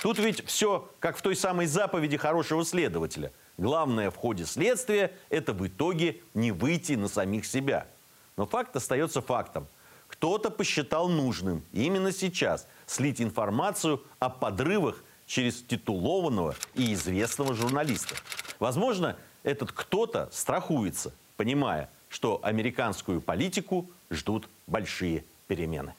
[0.02, 3.32] Тут ведь все как в той самой заповеди хорошего следователя.
[3.58, 7.88] Главное в ходе следствия– это в итоге не выйти на самих себя.
[8.36, 9.68] Но факт остается фактом.
[10.08, 18.16] Кто-то посчитал нужным именно сейчас слить информацию о подрывах через титулованного и известного журналиста.
[18.60, 25.94] Возможно, этот кто-то страхуется, понимая, что американскую политику ждут большие перемены.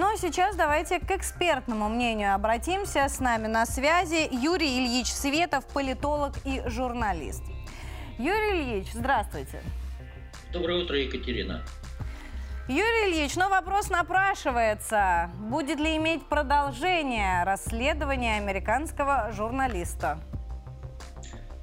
[0.00, 3.06] Ну а сейчас давайте к экспертному мнению обратимся.
[3.06, 7.42] С нами на связи Юрий Ильич Светов, политолог и журналист.
[8.16, 9.60] Юрий Ильич, здравствуйте.
[10.54, 11.62] Доброе утро, Екатерина.
[12.66, 15.30] Юрий Ильич, но вопрос напрашивается.
[15.38, 20.18] Будет ли иметь продолжение расследование американского журналиста?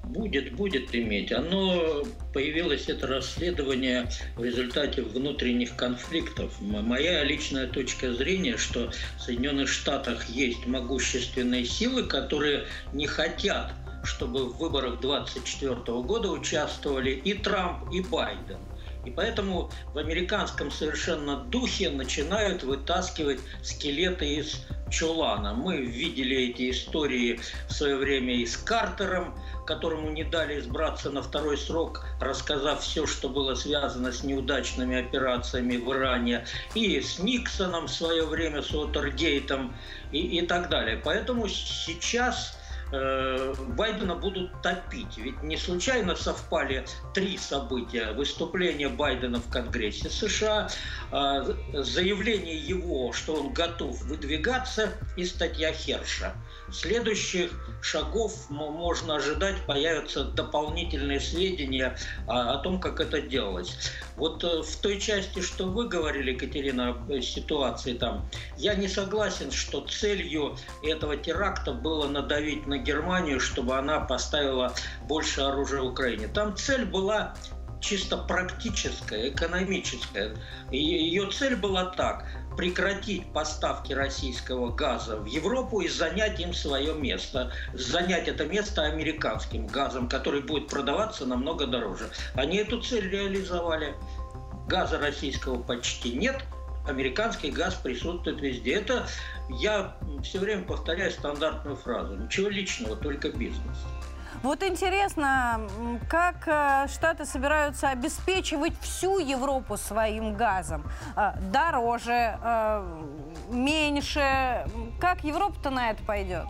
[0.07, 1.31] Будет, будет иметь.
[1.31, 2.03] Оно
[2.33, 6.53] появилось, это расследование, в результате внутренних конфликтов.
[6.61, 14.45] Моя личная точка зрения, что в Соединенных Штатах есть могущественные силы, которые не хотят чтобы
[14.45, 18.59] в выборах 2024 года участвовали и Трамп, и Байден.
[19.05, 25.53] И поэтому в американском совершенно духе начинают вытаскивать скелеты из чулана.
[25.53, 27.39] Мы видели эти истории
[27.69, 29.33] в свое время и с Картером,
[29.68, 35.76] которому не дали избраться на второй срок, рассказав все, что было связано с неудачными операциями
[35.78, 39.76] в Иране, и с Никсоном в свое время, с Уотергейтом
[40.11, 40.99] и, и так далее.
[41.03, 42.57] Поэтому сейчас
[42.91, 45.18] Э, Байдена будут топить.
[45.18, 48.13] Ведь не случайно совпали три события.
[48.13, 50.70] Выступление Байдена в Конгрессе США,
[51.11, 56.34] э, заявление его, что он готов выдвигаться, и статья Херша.
[56.72, 57.51] Следующих
[57.82, 61.97] шагов можно ожидать, появятся дополнительные сведения
[62.28, 63.91] о, том, как это делалось.
[64.18, 69.51] Вот э, в той части, что вы говорили, Екатерина, о ситуации там, я не согласен,
[69.51, 74.74] что целью этого теракта было надавить на Германию, чтобы она поставила
[75.07, 76.28] больше оружия Украине.
[76.28, 77.36] Там цель была
[77.80, 80.36] чисто практическая, экономическая.
[80.72, 82.26] Ее цель была так
[82.57, 87.51] прекратить поставки российского газа в Европу и занять им свое место.
[87.73, 92.09] Занять это место американским газом, который будет продаваться намного дороже.
[92.33, 93.95] Они эту цель реализовали.
[94.67, 96.43] Газа российского почти нет,
[96.87, 98.73] американский газ присутствует везде.
[98.73, 99.07] Это
[99.49, 102.15] я все время повторяю стандартную фразу.
[102.15, 103.77] Ничего личного, только бизнес.
[104.43, 105.67] Вот интересно,
[106.09, 110.83] как э, Штаты собираются обеспечивать всю Европу своим газом?
[111.15, 113.03] Э, дороже, э,
[113.49, 114.65] меньше?
[114.99, 116.45] Как Европа-то на это пойдет?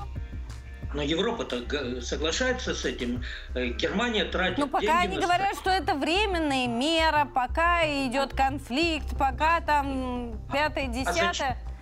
[0.94, 3.24] Но Европа-то соглашается с этим.
[3.54, 5.22] Германия тратит Ну, пока деньги они на...
[5.24, 11.58] говорят, что это временная мера, пока идет конфликт, пока там пятое, десятое.
[11.60, 11.77] А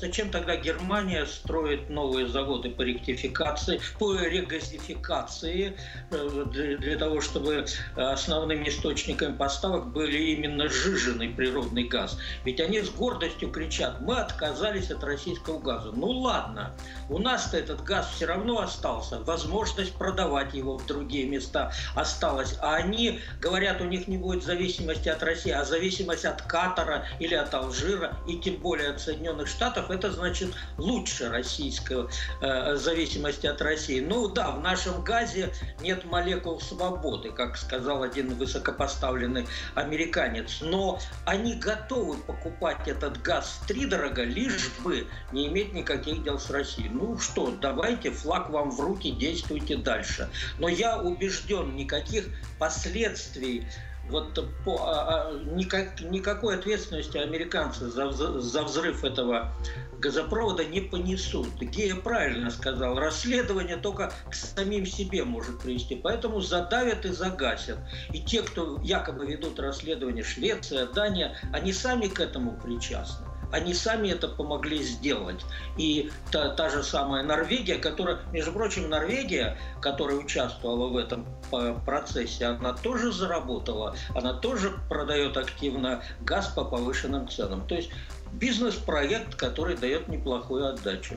[0.00, 5.74] Зачем тогда Германия строит новые заводы по ректификации, по регазификации,
[6.10, 7.64] э, для, того, чтобы
[7.96, 12.18] основными источниками поставок были именно сжиженный природный газ?
[12.44, 15.92] Ведь они с гордостью кричат, мы отказались от российского газа.
[15.92, 16.72] Ну ладно,
[17.08, 22.58] у нас-то этот газ все равно остался, возможность продавать его в другие места осталась.
[22.60, 27.34] А они говорят, у них не будет зависимости от России, а зависимость от Катара или
[27.34, 32.10] от Алжира, и тем более от Соединенных Штатов, долларов, это значит лучше российского
[32.40, 34.00] э, зависимости от России.
[34.00, 41.54] Ну да, в нашем газе нет молекул свободы, как сказал один высокопоставленный американец, но они
[41.54, 46.88] готовы покупать этот газ втридорого, лишь бы не иметь никаких дел с Россией.
[46.88, 50.28] Ну что, давайте флаг вам в руки, действуйте дальше.
[50.58, 52.26] Но я убежден, никаких
[52.58, 53.66] последствий
[54.08, 54.34] вот
[54.64, 59.52] по, а, а, никак, никакой ответственности американцы за, за взрыв этого
[59.98, 61.48] газопровода не понесут.
[61.60, 67.78] Гея правильно сказал, расследование только к самим себе может привести, поэтому задавят и загасят.
[68.12, 73.26] И те, кто якобы ведут расследование, Швеция, Дания, они сами к этому причастны.
[73.52, 75.44] Они сами это помогли сделать.
[75.76, 81.26] И та, та же самая Норвегия, которая, между прочим, Норвегия, которая участвовала в этом
[81.84, 87.66] процессе, она тоже заработала, она тоже продает активно газ по повышенным ценам.
[87.66, 87.90] То есть
[88.32, 91.16] бизнес-проект, который дает неплохую отдачу.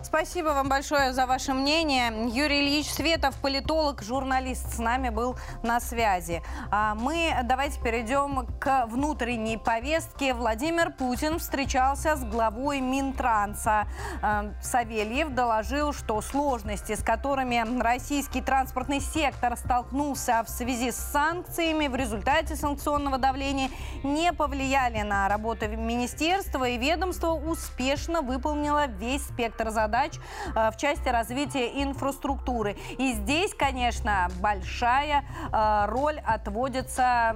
[0.00, 2.12] Спасибо вам большое за ваше мнение.
[2.30, 6.40] Юрий Ильич Светов, политолог, журналист, с нами был на связи.
[6.70, 10.34] А мы давайте перейдем к внутренней повестке.
[10.34, 13.88] Владимир Путин встречался с главой Минтранса.
[14.22, 21.88] А, Савельев доложил, что сложности, с которыми российский транспортный сектор столкнулся в связи с санкциями
[21.88, 23.68] в результате санкционного давления,
[24.04, 30.12] не повлияли на работу министерства и ведомство успешно выполнило весь спектр задач задач
[30.54, 32.76] э, в части развития инфраструктуры.
[32.98, 37.34] И здесь, конечно, большая э, роль отводится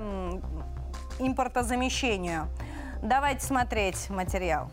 [1.18, 2.48] импортозамещению.
[3.02, 4.70] Давайте смотреть материал.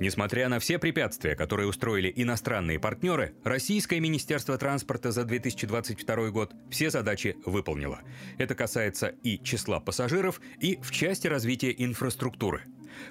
[0.00, 6.90] Несмотря на все препятствия, которые устроили иностранные партнеры, Российское Министерство транспорта за 2022 год все
[6.90, 8.00] задачи выполнило.
[8.38, 12.62] Это касается и числа пассажиров, и в части развития инфраструктуры.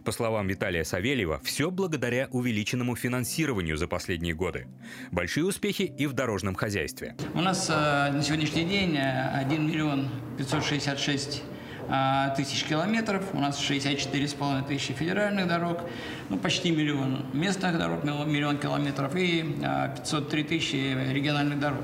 [0.05, 4.67] По словам Виталия Савельева, все благодаря увеличенному финансированию за последние годы.
[5.11, 7.15] Большие успехи и в дорожном хозяйстве.
[7.33, 11.56] У нас э, на сегодняшний день 1 э, миллион 566 а,
[12.35, 15.81] тысяч километров, у нас 64,5 тысячи федеральных дорог,
[16.29, 20.75] ну, почти миллион местных дорог, миллион километров и 503 а, тысячи
[21.11, 21.81] региональных дорог.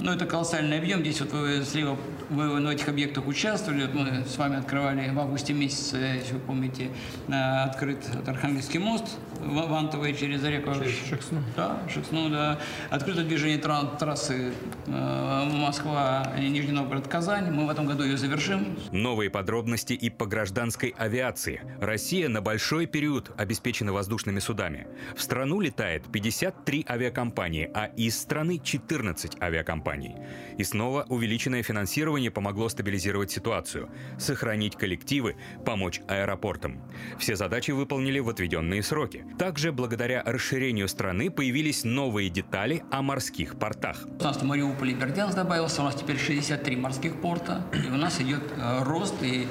[0.00, 1.00] Ну, это колоссальный объем.
[1.00, 1.98] Здесь вот вы слева
[2.30, 3.86] вы на этих объектах участвовали.
[3.86, 6.90] Вот мы с вами открывали в августе месяце, если вы помните,
[7.28, 11.42] открыт Архангельский мост Вантовый через реку Шексну.
[11.56, 12.58] Да, Шексну, да.
[12.90, 14.52] Открыто движение трассы
[14.86, 17.50] э, Москва, Нижний Новгород, Казань.
[17.50, 18.76] Мы в этом году ее завершим.
[18.90, 21.62] Новые подробности и по гражданской авиации.
[21.80, 24.86] Россия на большой период обеспечена воздушными судами.
[25.16, 30.16] В страну летает 53 авиакомпании, а из страны 14 авиакомпаний.
[30.56, 36.80] И снова увеличенное финансирование помогло стабилизировать ситуацию, сохранить коллективы, помочь аэропортам.
[37.18, 39.24] Все задачи выполнили в отведенные сроки.
[39.36, 44.06] Также благодаря расширению страны появились новые детали о морских портах.
[44.20, 48.20] У нас в Мариуполе Бердянск добавился, у нас теперь 63 морских порта, и у нас
[48.20, 49.46] идет э, рост, и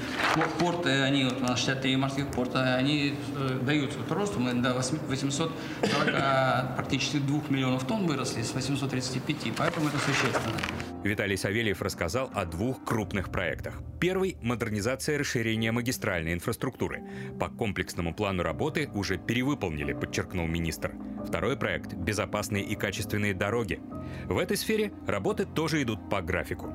[0.59, 4.73] порты, они, вот у нас 63 морских порта, они э, дают вот рост, мы до
[4.73, 5.51] 840,
[6.75, 10.57] практически 2 миллионов тонн выросли с 835, поэтому это существенно.
[11.07, 13.81] Виталий Савельев рассказал о двух крупных проектах.
[13.99, 17.01] Первый– модернизация и расширение магистральной инфраструктуры.
[17.39, 20.93] По комплексному плану работы уже перевыполнили, подчеркнул министр.
[21.25, 23.79] Второй проект– безопасные и качественные дороги.
[24.25, 26.73] В этой сфере работы тоже идут по графику.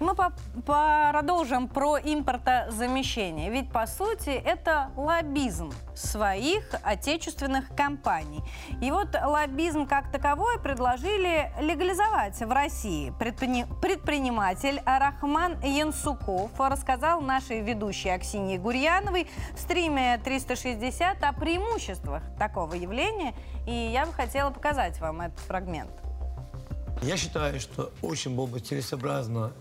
[0.00, 0.32] Мы по
[0.64, 3.50] продолжим про импортозамещение.
[3.50, 8.42] Ведь, по сути, это лоббизм своих отечественных компаний.
[8.80, 13.12] И вот лоббизм как таковой предложили легализовать в России.
[13.18, 13.66] Предпри...
[13.82, 23.34] Предприниматель Рахман Янсуков рассказал нашей ведущей Аксинии Гурьяновой в стриме 360 о преимуществах такого явления.
[23.66, 25.90] И я бы хотела показать вам этот фрагмент.
[27.02, 29.52] Я считаю, что очень было бы целесообразно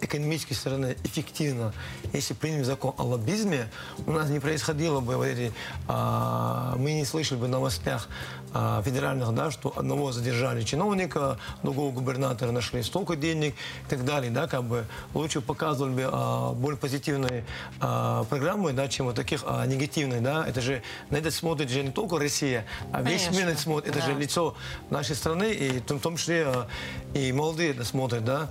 [0.00, 1.72] экономической стороны эффективно,
[2.12, 3.68] если примем закон о лоббизме,
[4.06, 5.52] у нас не происходило бы вот эти,
[5.88, 8.08] а, мы не слышали бы новостях
[8.52, 13.54] а, федеральных, да, что одного задержали чиновника, другого губернатора нашли столько денег
[13.86, 17.44] и так далее, да, как бы лучше показывали бы а, более позитивные
[17.80, 21.82] а, программы, да, чем вот таких а, негативных, да, это же, на это смотрит же
[21.82, 23.44] не только Россия, а весь Конечно.
[23.44, 24.06] мир это смотрит, это да.
[24.06, 24.54] же лицо
[24.90, 26.68] нашей страны, и в том числе а,
[27.14, 28.50] и молодые это смотрят, да,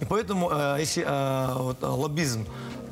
[0.00, 2.46] и поэтому, э, если э, вот, э, лоббизм,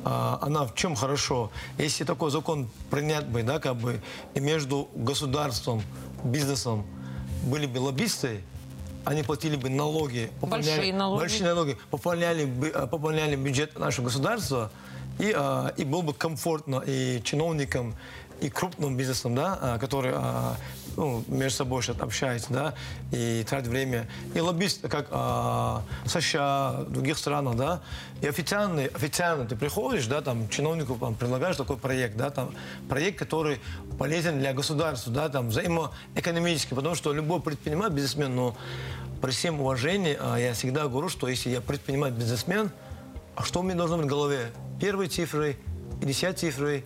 [0.05, 1.49] она в чем хорошо?
[1.77, 4.01] Если такой закон принят бы, да, как бы,
[4.33, 5.81] и между государством,
[6.25, 6.85] бизнесом
[7.43, 8.41] были бы лоббисты,
[9.05, 12.45] они платили бы налоги, большие налоги, большие налоги пополняли,
[12.91, 14.71] пополняли бюджет нашего государства,
[15.19, 15.29] и,
[15.77, 17.95] и было бы комфортно и чиновникам,
[18.41, 20.11] и крупным бизнесом, да, который
[20.97, 22.73] ну, между собой общаются, да,
[23.11, 24.07] и тратят время.
[24.33, 27.81] И лоббист, как а, США, других странах, да,
[28.21, 32.53] и официально, официально ты приходишь, да, там, чиновнику там, предлагаешь такой проект, да, там,
[32.89, 33.59] проект, который
[33.97, 38.55] полезен для государства, да, там, взаимоэкономический, потому что любой предприниматель, бизнесмен, ну,
[39.21, 42.71] при всем уважении, а, я всегда говорю, что если я предприниматель, бизнесмен,
[43.35, 44.51] а что у меня должно быть в голове?
[45.09, 45.57] Цифрой
[46.01, 46.83] и десятой цифрой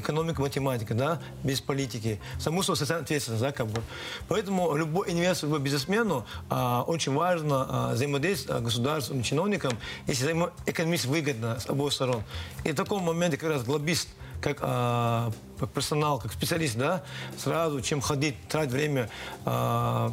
[0.00, 2.20] экономика, математика, да, без политики.
[2.38, 3.82] Само собой, социальная ответственность, да, как бы.
[4.28, 9.72] Поэтому любой инвестор, бизнесмену а, очень важно а, взаимодействовать с государственным чиновником,
[10.06, 12.22] если взаимоэкономически выгодно с обоих сторон.
[12.64, 14.08] И в таком моменте как раз глобист
[14.40, 15.30] как, а,
[15.74, 17.02] персонал, как специалист, да,
[17.36, 19.10] сразу, чем ходить, тратить время,
[19.44, 20.12] а,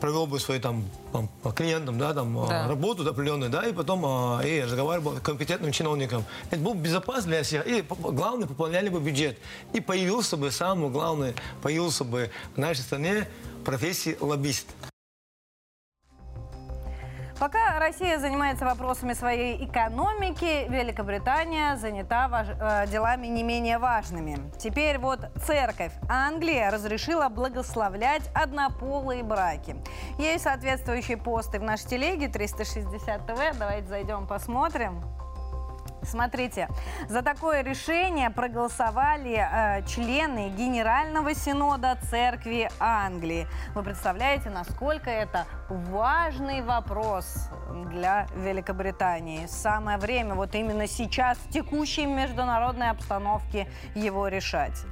[0.00, 2.68] провел бы свои там, там клиентам, да, там а, да.
[2.68, 6.24] работу определенную, да, и потом а, и разговаривал с компетентным чиновником.
[6.50, 7.66] Это был безопасно для всех.
[7.66, 9.38] И главное, пополняли бы бюджет.
[9.72, 13.28] И появился бы, самое главное, появился бы в нашей стране
[13.64, 14.66] профессии лоббист.
[17.38, 22.48] Пока Россия занимается вопросами своей экономики, Великобритания занята важ...
[22.58, 24.50] Э, делами не менее важными.
[24.58, 29.76] Теперь вот церковь Англии разрешила благословлять однополые браки.
[30.18, 33.58] Есть соответствующие посты в нашей телеге 360 ТВ.
[33.58, 35.15] Давайте зайдем посмотрим.
[36.02, 36.68] Смотрите,
[37.08, 43.48] за такое решение проголосовали э, члены Генерального Синода Церкви Англии.
[43.74, 47.50] Вы представляете, насколько это важный вопрос
[47.90, 49.46] для Великобритании.
[49.46, 54.84] Самое время вот именно сейчас в текущей международной обстановке его решать.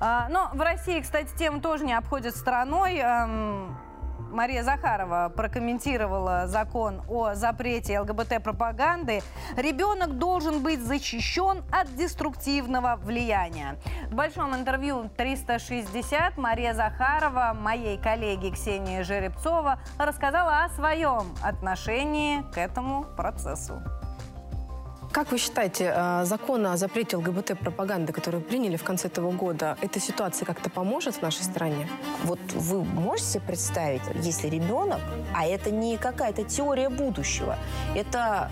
[0.00, 3.00] Э, но в России, кстати, тему тоже не обходит стороной.
[3.02, 3.68] Э,
[4.30, 9.22] Мария Захарова прокомментировала закон о запрете ЛГБТ-пропаганды,
[9.56, 13.76] ребенок должен быть защищен от деструктивного влияния.
[14.10, 22.58] В большом интервью 360 Мария Захарова, моей коллеге Ксении Жеребцова, рассказала о своем отношении к
[22.58, 23.82] этому процессу.
[25.12, 30.00] Как вы считаете, э, закон о запрете ЛГБТ-пропаганды, который приняли в конце этого года, эта
[30.00, 31.88] ситуация как-то поможет в нашей стране?
[32.24, 35.00] Вот вы можете представить, если ребенок,
[35.34, 37.56] а это не какая-то теория будущего,
[37.96, 38.50] это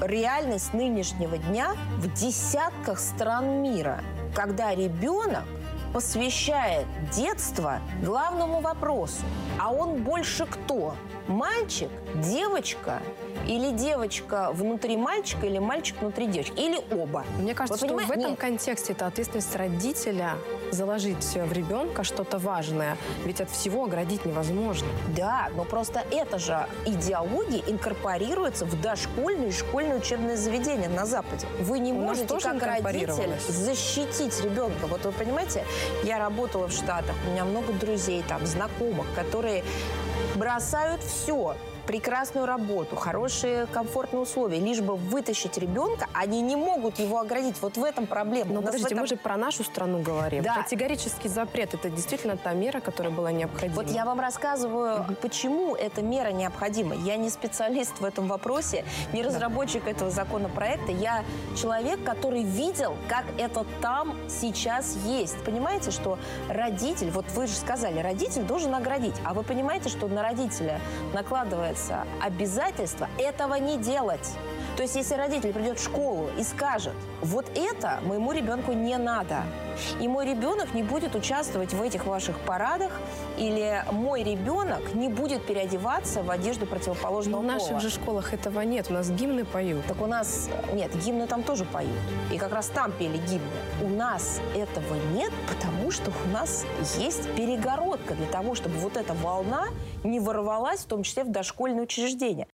[0.00, 4.00] реальность нынешнего дня в десятках стран мира,
[4.34, 5.44] когда ребенок
[5.92, 9.22] посвящает детство главному вопросу.
[9.58, 10.94] А он больше кто?
[11.26, 13.02] Мальчик, девочка
[13.46, 17.24] или девочка внутри мальчика, или мальчик внутри девочки, или оба.
[17.38, 18.38] Мне кажется, Вы что в этом Нет.
[18.38, 20.36] контексте это ответственность родителя
[20.70, 24.88] заложить в ребенка что-то важное, ведь от всего оградить невозможно.
[25.16, 31.46] Да, но просто эта же идеология инкорпорируется в дошкольные и школьные учебные заведения на Западе.
[31.60, 34.86] Вы не У можете как родитель защитить ребенка.
[34.86, 35.64] Вот вы понимаете,
[36.04, 39.64] я работала в Штатах, у меня много друзей там, знакомых, которые
[40.36, 41.56] бросают все
[41.88, 47.56] прекрасную работу, хорошие комфортные условия, лишь бы вытащить ребенка, они не могут его оградить.
[47.62, 48.52] Вот в этом проблема.
[48.52, 48.98] Но подождите, этом...
[49.00, 50.42] мы же про нашу страну говорим.
[50.42, 50.62] Да.
[50.62, 53.74] Категорический запрет– это действительно та мера, которая была необходима.
[53.74, 55.14] Вот я вам рассказываю, угу.
[55.22, 56.94] почему эта мера необходима.
[56.94, 58.84] Я не специалист в этом вопросе,
[59.14, 59.90] не разработчик да.
[59.92, 60.92] этого законопроекта.
[60.92, 61.24] Я
[61.56, 65.42] человек, который видел, как это там сейчас есть.
[65.42, 66.18] Понимаете, что
[66.50, 69.14] родитель, вот вы же сказали, родитель должен оградить.
[69.24, 70.82] А вы понимаете, что на родителя
[71.14, 74.36] накладывается появляется обязательство этого не делать.
[74.78, 79.42] То есть, если родитель придет в школу и скажет, вот это моему ребенку не надо,
[80.00, 82.92] и мой ребенок не будет участвовать в этих ваших парадах,
[83.38, 88.60] или мой ребенок не будет переодеваться в одежду противоположного Но в наших же школах этого
[88.60, 89.84] нет, у нас гимны поют.
[89.86, 91.98] Так у нас, нет, гимны там тоже поют,
[92.32, 93.50] и как раз там пели гимны.
[93.82, 96.64] У нас этого нет, потому что у нас
[96.98, 99.70] есть перегородка для того, чтобы вот эта волна
[100.04, 102.46] не ворвалась, в том числе в дошкольные учреждения.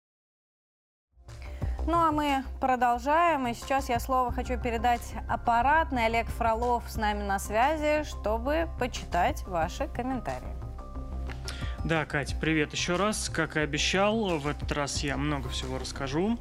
[1.87, 3.45] Ну а мы продолжаем.
[3.47, 6.07] И сейчас я слово хочу передать аппаратный.
[6.07, 10.55] Олег Фролов с нами на связи, чтобы почитать ваши комментарии.
[11.83, 13.29] Да, Катя, привет еще раз.
[13.29, 16.39] Как и обещал, в этот раз я много всего расскажу.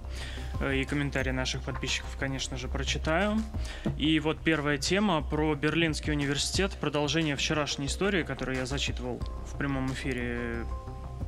[0.61, 3.37] Э, и комментарии наших подписчиков, конечно же, прочитаю.
[3.99, 6.73] И вот первая тема про Берлинский университет.
[6.81, 10.65] Продолжение вчерашней истории, которую я зачитывал в прямом эфире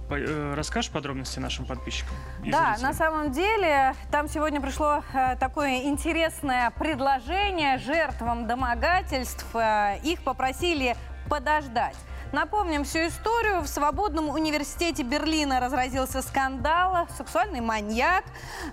[0.08, 2.14] расскажешь подробности нашим подписчикам?
[2.38, 2.80] Да, зрителям?
[2.82, 9.46] на самом деле там сегодня пришло э, такое интересное предложение жертвам домогательств.
[9.54, 10.96] Э, их попросили
[11.28, 11.96] подождать.
[12.32, 13.60] Напомним всю историю.
[13.60, 17.06] В Свободном университете Берлина разразился скандал.
[17.16, 18.24] Сексуальный маньяк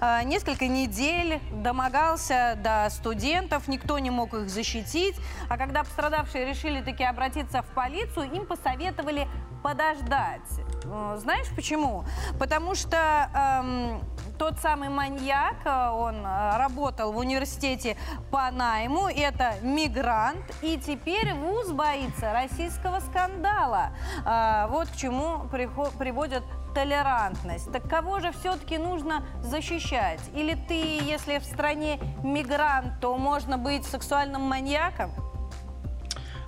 [0.02, 3.68] э, несколько недель домогался до студентов.
[3.68, 5.16] Никто не мог их защитить.
[5.50, 9.28] А когда пострадавшие решили таки обратиться в полицию, им посоветовали
[9.62, 10.42] подождать.
[10.86, 12.06] Э, знаешь почему?
[12.40, 12.98] Потому что
[13.34, 14.02] эм,
[14.38, 17.98] тот самый маньяк, э, он э, работал в университете
[18.32, 23.90] по найму, это мигрант, и теперь ВУЗ боится российского скандала.
[24.26, 27.72] Э, вот к чему приводят толерантность.
[27.72, 30.22] Так кого же все-таки нужно защищать?
[30.34, 35.12] Или ты, если в стране мигрант, то можно быть сексуальным маньяком?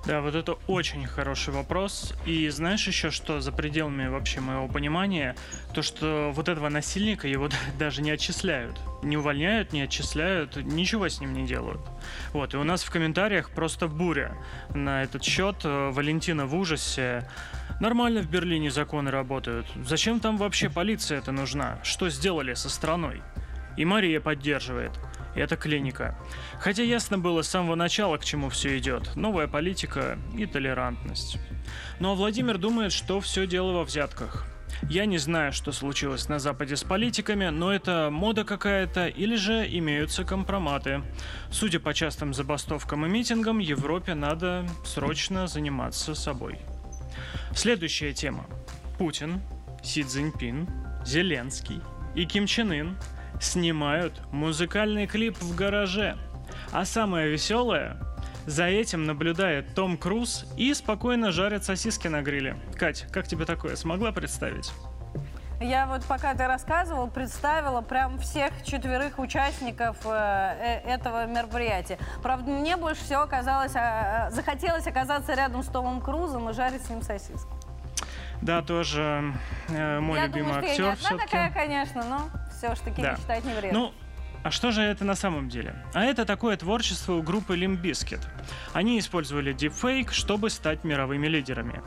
[0.06, 2.14] Да, вот это очень хороший вопрос.
[2.28, 5.36] И знаешь еще, что за пределами вообще моего понимания,
[5.74, 7.50] то, что вот этого насильника его
[7.80, 8.80] даже не отчисляют.
[9.02, 11.82] Не увольняют, не отчисляют, ничего с ним не делают.
[12.34, 14.38] Вот, и у нас в комментариях просто буря
[14.76, 15.58] на этот счет.
[15.64, 17.28] Э, Валентина в ужасе.
[17.82, 19.66] Нормально в Берлине законы работают.
[19.76, 21.80] Зачем там вообще полиция это нужна?
[21.84, 23.24] Что сделали со страной?
[23.76, 24.92] И Мария поддерживает
[25.36, 26.18] это клиника.
[26.60, 29.16] Хотя ясно было с самого начала, к чему все идет.
[29.16, 31.38] Новая политика и толерантность.
[32.00, 34.48] Ну а Владимир думает, что все дело во взятках.
[34.90, 39.66] Я не знаю, что случилось на Западе с политиками, но это мода какая-то или же
[39.68, 41.02] имеются компроматы.
[41.50, 46.60] Судя по частым забастовкам и митингам, Европе надо срочно заниматься собой.
[47.54, 48.46] Следующая тема.
[48.98, 49.42] Путин,
[49.84, 50.68] Си Цзиньпин,
[51.06, 51.82] Зеленский
[52.16, 52.98] и Ким Чен Ын
[53.42, 56.18] снимают музыкальный клип в гараже.
[56.72, 57.98] А самое веселое,
[58.46, 62.58] за этим наблюдает Том Круз и спокойно жарит сосиски на гриле.
[62.78, 63.76] Кать, как тебе такое?
[63.76, 64.72] Смогла представить?
[65.62, 71.98] Я вот пока ты рассказывал, представила прям всех четверых участников э, э этого мероприятия.
[72.22, 76.90] Правда, мне больше всего оказалось, э, захотелось оказаться рядом с Томом Крузом и жарить с
[76.90, 77.48] ним сосиски.
[78.42, 79.34] Да, тоже
[79.70, 80.84] э, мой я любимый думаю, актер.
[80.84, 83.14] Я не одна такая, конечно, но все ж таки да.
[83.14, 83.80] мечтать не вредно.
[83.80, 83.94] Ну,
[84.44, 85.76] а что же это на самом деле?
[85.94, 88.22] А это такое творчество у группы Limp Bizkit.
[88.74, 91.82] Они использовали deepfake, чтобы стать мировыми лидерами.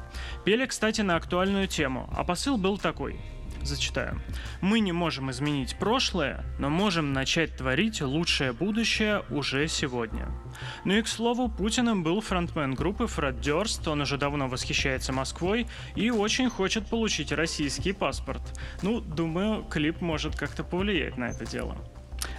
[0.45, 3.21] Пели, кстати, на актуальную тему, а посыл был такой–
[3.69, 4.19] Зачитаю.
[4.63, 10.31] Мы не можем изменить прошлое, но можем начать творить лучшее будущее уже сегодня.
[10.87, 15.67] Ну и к слову, Путиным был фронтмен группы Фред Дёрст, он уже давно восхищается Москвой
[15.97, 18.59] и очень хочет получить российский паспорт.
[18.81, 21.77] Ну, думаю, клип может как-то повлиять на это дело.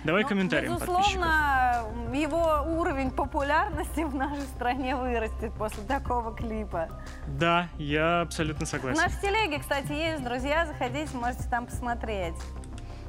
[0.04, 6.90] Давай ну, комментариям Безусловно, его уровень популярности в нашей стране вырастет после такого клипа.
[7.28, 9.00] Да, я абсолютно согласен.
[9.00, 12.36] В нашей телеге, кстати, есть друзья, заходите, можете там посмотреть.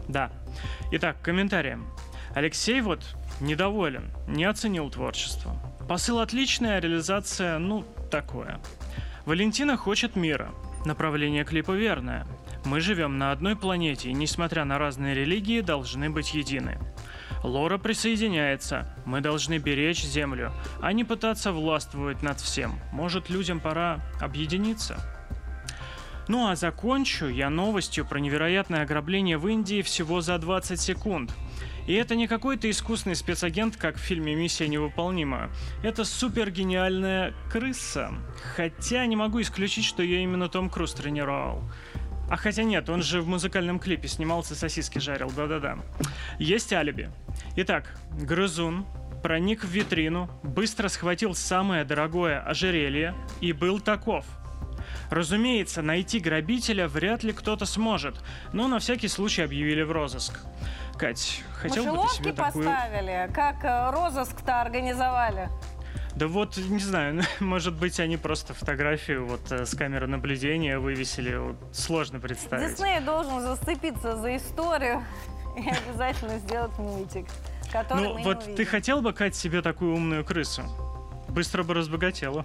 [0.09, 0.31] Да.
[0.93, 1.87] Итак, комментариям.
[2.35, 5.53] Алексей вот недоволен, не оценил творчество.
[5.89, 8.61] Посыл отличный, а реализация, ну, такое.
[9.27, 10.51] Валентина хочет мира.
[10.85, 12.27] Направление клипа верное.
[12.65, 16.79] Мы живем на одной планете и, несмотря на разные религии, должны быть едины.
[17.43, 18.95] Лора присоединяется.
[19.07, 22.79] Мы должны беречь Землю, а не пытаться властвовать над всем.
[22.93, 24.99] Может, людям пора объединиться?
[26.29, 31.33] Ну а закончу я новостью про невероятное ограбление в Индии всего за 20 секунд.
[31.89, 35.51] И это не какой-то искусный спецагент, как в фильме «Миссия невыполнима».
[35.83, 38.13] Это супергениальная крыса.
[38.55, 41.65] Хотя не могу исключить, что ее именно Том Круз тренировал.
[42.31, 45.79] А хотя нет, он же в музыкальном клипе снимался, сосиски жарил, да-да-да.
[46.39, 47.11] Есть алиби.
[47.57, 48.87] Итак, грызун
[49.21, 54.25] проник в витрину, быстро схватил самое дорогое ожерелье и был таков.
[55.11, 58.23] Разумеется, найти грабителя вряд ли кто-то сможет,
[58.53, 60.39] но на всякий случай объявили в розыск.
[60.97, 62.65] Кать, хотел бы ты себе такую...
[62.65, 65.49] поставили, как э, розыск-то организовали?
[66.21, 71.35] Да вот, не знаю, может быть, они просто фотографию вот э, с камеры наблюдения вывесили.
[71.35, 72.73] Вот, сложно представить.
[72.73, 75.03] Дисней должен зацепиться за историю
[75.57, 77.27] и обязательно сделать мультик,
[77.73, 80.63] который Ну, вот ты хотел бы, Кать, себе такую умную крысу?
[81.31, 82.45] Быстро бы разбогатела.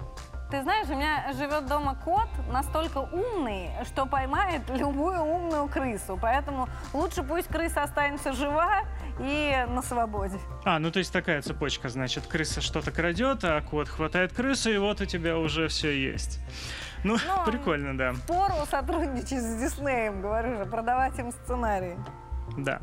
[0.52, 6.20] Ты знаешь, у меня живет дома кот настолько умный, что поймает любую умную крысу.
[6.22, 8.84] Поэтому лучше пусть крыса останется жива
[9.20, 10.38] и на свободе.
[10.64, 14.78] А, ну то есть такая цепочка, значит, крыса что-то крадет, а кот хватает крысу, и
[14.78, 16.40] вот у тебя уже все есть.
[17.04, 18.14] Ну, ну прикольно, да.
[18.28, 21.98] Пору сотрудничать с Диснеем, говорю же, продавать им сценарии.
[22.58, 22.80] Да.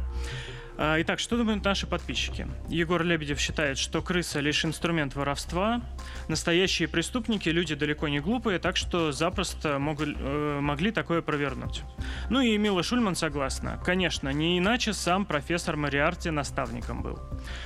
[0.85, 2.49] А, итак, что думают наши подписчики?
[2.69, 5.81] Егор Лебедев считает, что крыса лишь инструмент воровства.
[6.27, 11.83] Настоящие преступники– люди далеко не глупые, так что запросто могли, э, могли такое провернуть.
[12.31, 13.81] Ну и Мила Шульман согласна.
[13.85, 17.21] Конечно, не иначе сам профессор Мариарти наставником был.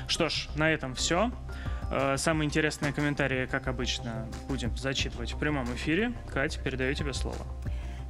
[0.09, 1.33] Что ж, на этом все.
[1.91, 6.12] Э, самые интересные комментарии, как обычно, будем зачитывать в прямом эфире.
[6.31, 7.47] Кать, передаю тебе слово.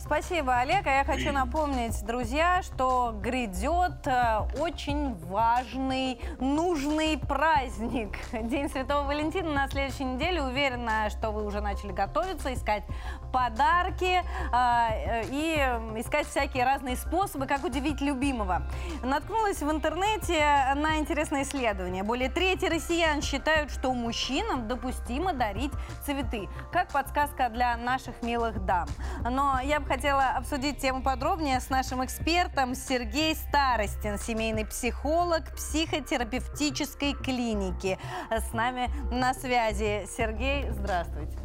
[0.07, 0.87] Спасибо, Олег.
[0.87, 8.17] А я хочу напомнить, друзья, что грядет э, очень важный, нужный праздник.
[8.33, 10.43] День Святого Валентина на следующей неделе.
[10.43, 12.85] Уверена, что вы уже начали готовиться, искать
[13.33, 15.55] подарки э, и
[15.99, 18.63] искать всякие разные способы, как удивить любимого.
[19.03, 20.39] Наткнулась в интернете
[20.77, 22.05] на интересное исследование.
[22.05, 25.73] Более трети россиян считают, что мужчинам допустимо дарить
[26.05, 26.49] цветы.
[26.71, 28.87] Как подсказка для наших милых дам.
[29.29, 37.15] Но я бы хотела обсудить тему подробнее с нашим экспертом Сергей Старостин, семейный психолог психотерапевтической
[37.15, 37.99] клиники.
[38.31, 40.07] С нами на связи.
[40.15, 41.39] Сергей, здравствуйте.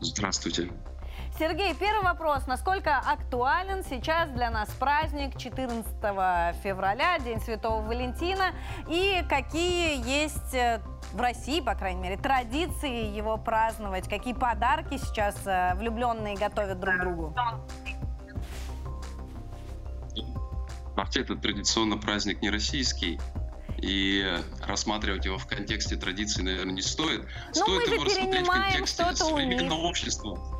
[0.00, 0.70] Здравствуйте.
[1.38, 2.48] Сергей, первый вопрос.
[2.48, 5.86] Насколько актуален сейчас для нас праздник 14
[6.64, 8.52] февраля, День Святого Валентина?
[8.88, 10.80] И какие есть э,
[11.12, 14.08] в России, по крайней мере, традиции его праздновать?
[14.08, 17.34] Какие подарки сейчас э, влюбленные готовят друг другу?
[20.96, 23.20] Вообще, это традиционно праздник не российский.
[23.76, 24.26] И
[24.66, 27.28] рассматривать его в контексте традиции, наверное, не стоит.
[27.54, 30.57] Но стоит мы же его рассмотреть в контексте современного общества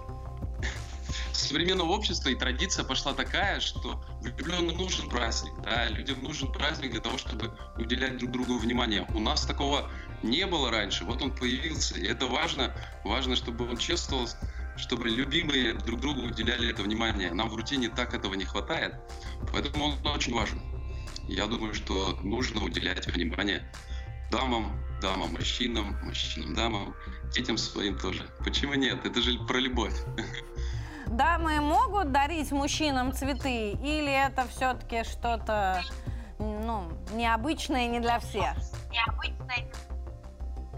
[1.39, 7.01] современного общества и традиция пошла такая, что влюбленным нужен праздник, да, людям нужен праздник для
[7.01, 9.07] того, чтобы уделять друг другу внимание.
[9.15, 9.91] У нас такого
[10.23, 12.75] не было раньше, вот он появился, и это важно,
[13.05, 14.29] важно, чтобы он чувствовал,
[14.77, 17.33] чтобы любимые друг другу уделяли это внимание.
[17.33, 18.95] Нам в рутине так этого не хватает,
[19.53, 20.61] поэтому он очень важен.
[21.29, 23.71] Я думаю, что нужно уделять внимание
[24.31, 26.95] дамам, дамам, мужчинам, мужчинам, дамам,
[27.33, 28.29] детям своим тоже.
[28.45, 29.05] Почему нет?
[29.05, 29.95] Это же про любовь.
[31.11, 35.83] Дамы могут дарить мужчинам цветы или это все-таки что-то
[36.39, 38.55] ну, необычное не для всех?
[38.91, 39.69] Необычное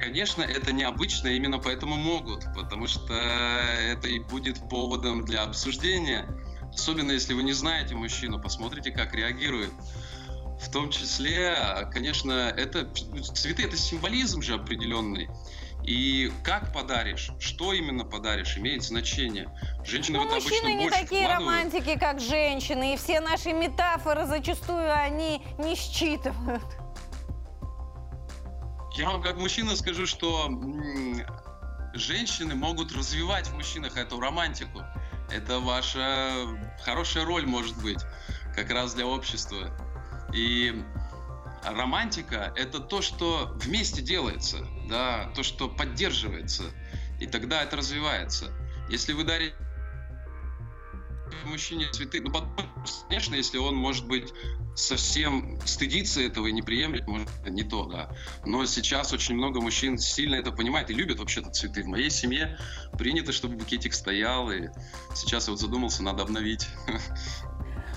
[0.01, 6.27] Конечно, это необычно, именно поэтому могут, потому что это и будет поводом для обсуждения.
[6.73, 9.71] Особенно если вы не знаете мужчину, посмотрите, как реагирует.
[10.59, 11.55] В том числе,
[11.93, 12.89] конечно, это
[13.35, 15.29] цветы это символизм же определенный.
[15.85, 19.49] И как подаришь, что именно подаришь, имеет значение.
[19.85, 21.57] Женщины Но в это мужчины обычно не больше такие вкладывают.
[21.57, 26.65] романтики, как женщины, и все наши метафоры зачастую они не считывают.
[28.95, 30.51] Я вам как мужчина скажу, что
[31.95, 34.83] женщины могут развивать в мужчинах эту романтику.
[35.31, 36.33] Это ваша
[36.85, 38.01] хорошая роль может быть,
[38.55, 39.71] как раз для общества.
[40.35, 40.85] И
[41.65, 46.65] романтика– это то, что вместе делается, да, то, что поддерживается,
[47.21, 48.53] и тогда это развивается.
[48.91, 49.55] Если вы дарите
[51.45, 52.53] мужчине цветы, ну, потом,
[53.09, 54.33] конечно, если он, может быть,
[54.75, 58.11] совсем стыдится этого и не приемлет, может, это не то, да.
[58.45, 61.83] Но сейчас очень много мужчин сильно это понимает и любят вообще-то цветы.
[61.83, 62.59] В моей семье
[62.99, 64.69] принято, чтобы букетик стоял, и
[65.15, 66.69] сейчас я вот задумался, надо обновить.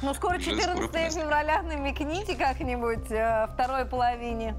[0.02, 4.54] Ну, скоро Уже 14 скоро февраля намекните как-нибудь э, второй половине.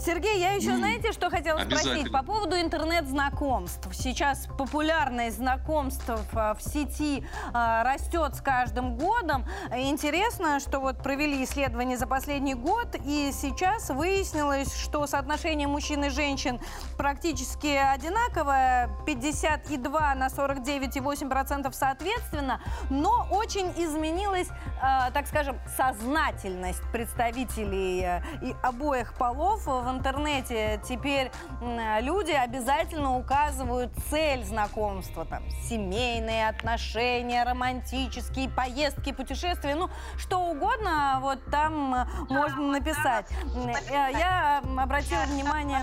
[0.00, 2.12] Сергей, я еще, знаете, что хотела спросить?
[2.12, 3.88] По поводу интернет-знакомств.
[3.92, 7.24] Сейчас популярность знакомств э, в сети
[7.54, 9.44] э, растет с каждым годом.
[9.74, 16.08] Интересно, что вот провели исследование за последний год, и сейчас выяснилось, что соотношение мужчин и
[16.08, 16.60] женщин
[16.96, 28.22] практически одинаковое, 52 на 49,8% соответственно, но очень изменилась, э, так скажем, сознательность представителей э,
[28.42, 30.80] и обоих полов в интернете.
[30.88, 31.30] Теперь
[32.00, 41.44] люди обязательно указывают цель знакомства, там, семейные отношения, романтические поездки, путешествия, ну, что угодно, вот
[41.50, 43.26] там э, можно написать.
[43.54, 45.80] М, э, Я обратила внимание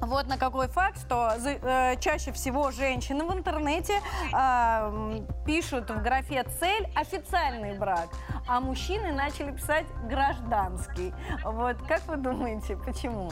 [0.00, 4.00] вот на какой факт, что за- э, чаще всего женщины в интернете
[4.32, 8.08] м, пишут в графе «цель» официальный брак,
[8.46, 11.12] а мужчины начали писать гражданский.
[11.44, 13.30] Вот как вы думаете, почему?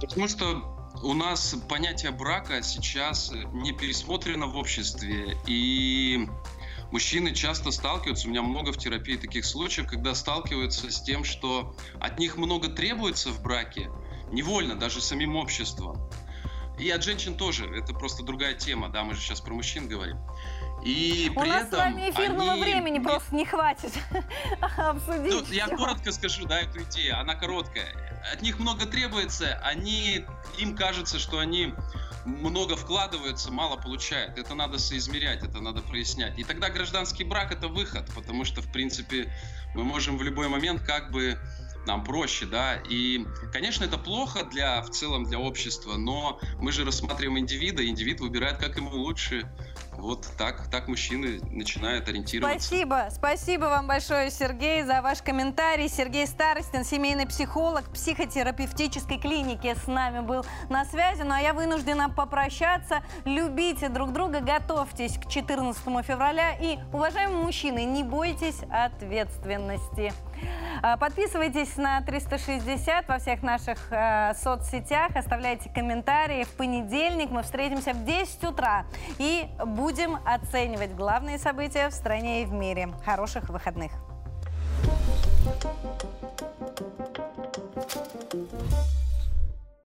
[0.00, 0.62] Потому что
[1.02, 6.28] у нас понятие брака сейчас не пересмотрено в обществе, и
[6.90, 11.74] мужчины часто сталкиваются, у меня много в терапии таких случаев, когда сталкиваются с тем, что
[12.00, 13.90] от них много требуется в браке,
[14.30, 16.10] невольно, даже самим обществом.
[16.78, 20.16] И от женщин тоже, это просто другая тема, да, мы же сейчас про мужчин говорим.
[20.84, 23.92] И У при нас с этом вами эфирного они времени просто не хватит
[24.78, 27.94] обсудить ну, я коротко скажу, да, эту идею, она короткая.
[28.32, 30.24] от них много требуется, они,
[30.58, 31.74] им кажется, что они
[32.24, 34.38] много вкладываются, мало получают.
[34.38, 36.38] Это надо соизмерять, это надо прояснять.
[36.38, 39.32] И тогда гражданский брак это выход, потому что, в принципе,
[39.74, 41.38] мы можем в любой момент как бы
[41.86, 46.84] нам проще, да, и, конечно, это плохо для, в целом для общества, но мы же
[46.84, 49.50] рассматриваем индивида, индивид выбирает, как ему лучше,
[49.96, 52.58] вот так, так мужчины начинают ориентироваться.
[52.66, 53.08] Спасибо.
[53.10, 55.88] Спасибо вам большое, Сергей, за ваш комментарий.
[55.88, 61.22] Сергей Старостин, семейный психолог психотерапевтической клиники с нами был на связи.
[61.22, 63.02] Ну а я вынуждена попрощаться.
[63.24, 66.56] Любите друг друга, готовьтесь к 14 февраля.
[66.60, 70.12] И, уважаемые мужчины, не бойтесь ответственности.
[70.82, 76.44] А, подписывайтесь на 360 во всех наших э, соцсетях, оставляйте комментарии.
[76.44, 78.84] В понедельник мы встретимся в 10 утра
[79.18, 82.88] и будем оценивать главные события в стране и в мире.
[83.04, 83.92] Хороших выходных!
[88.32, 88.99] Thank you.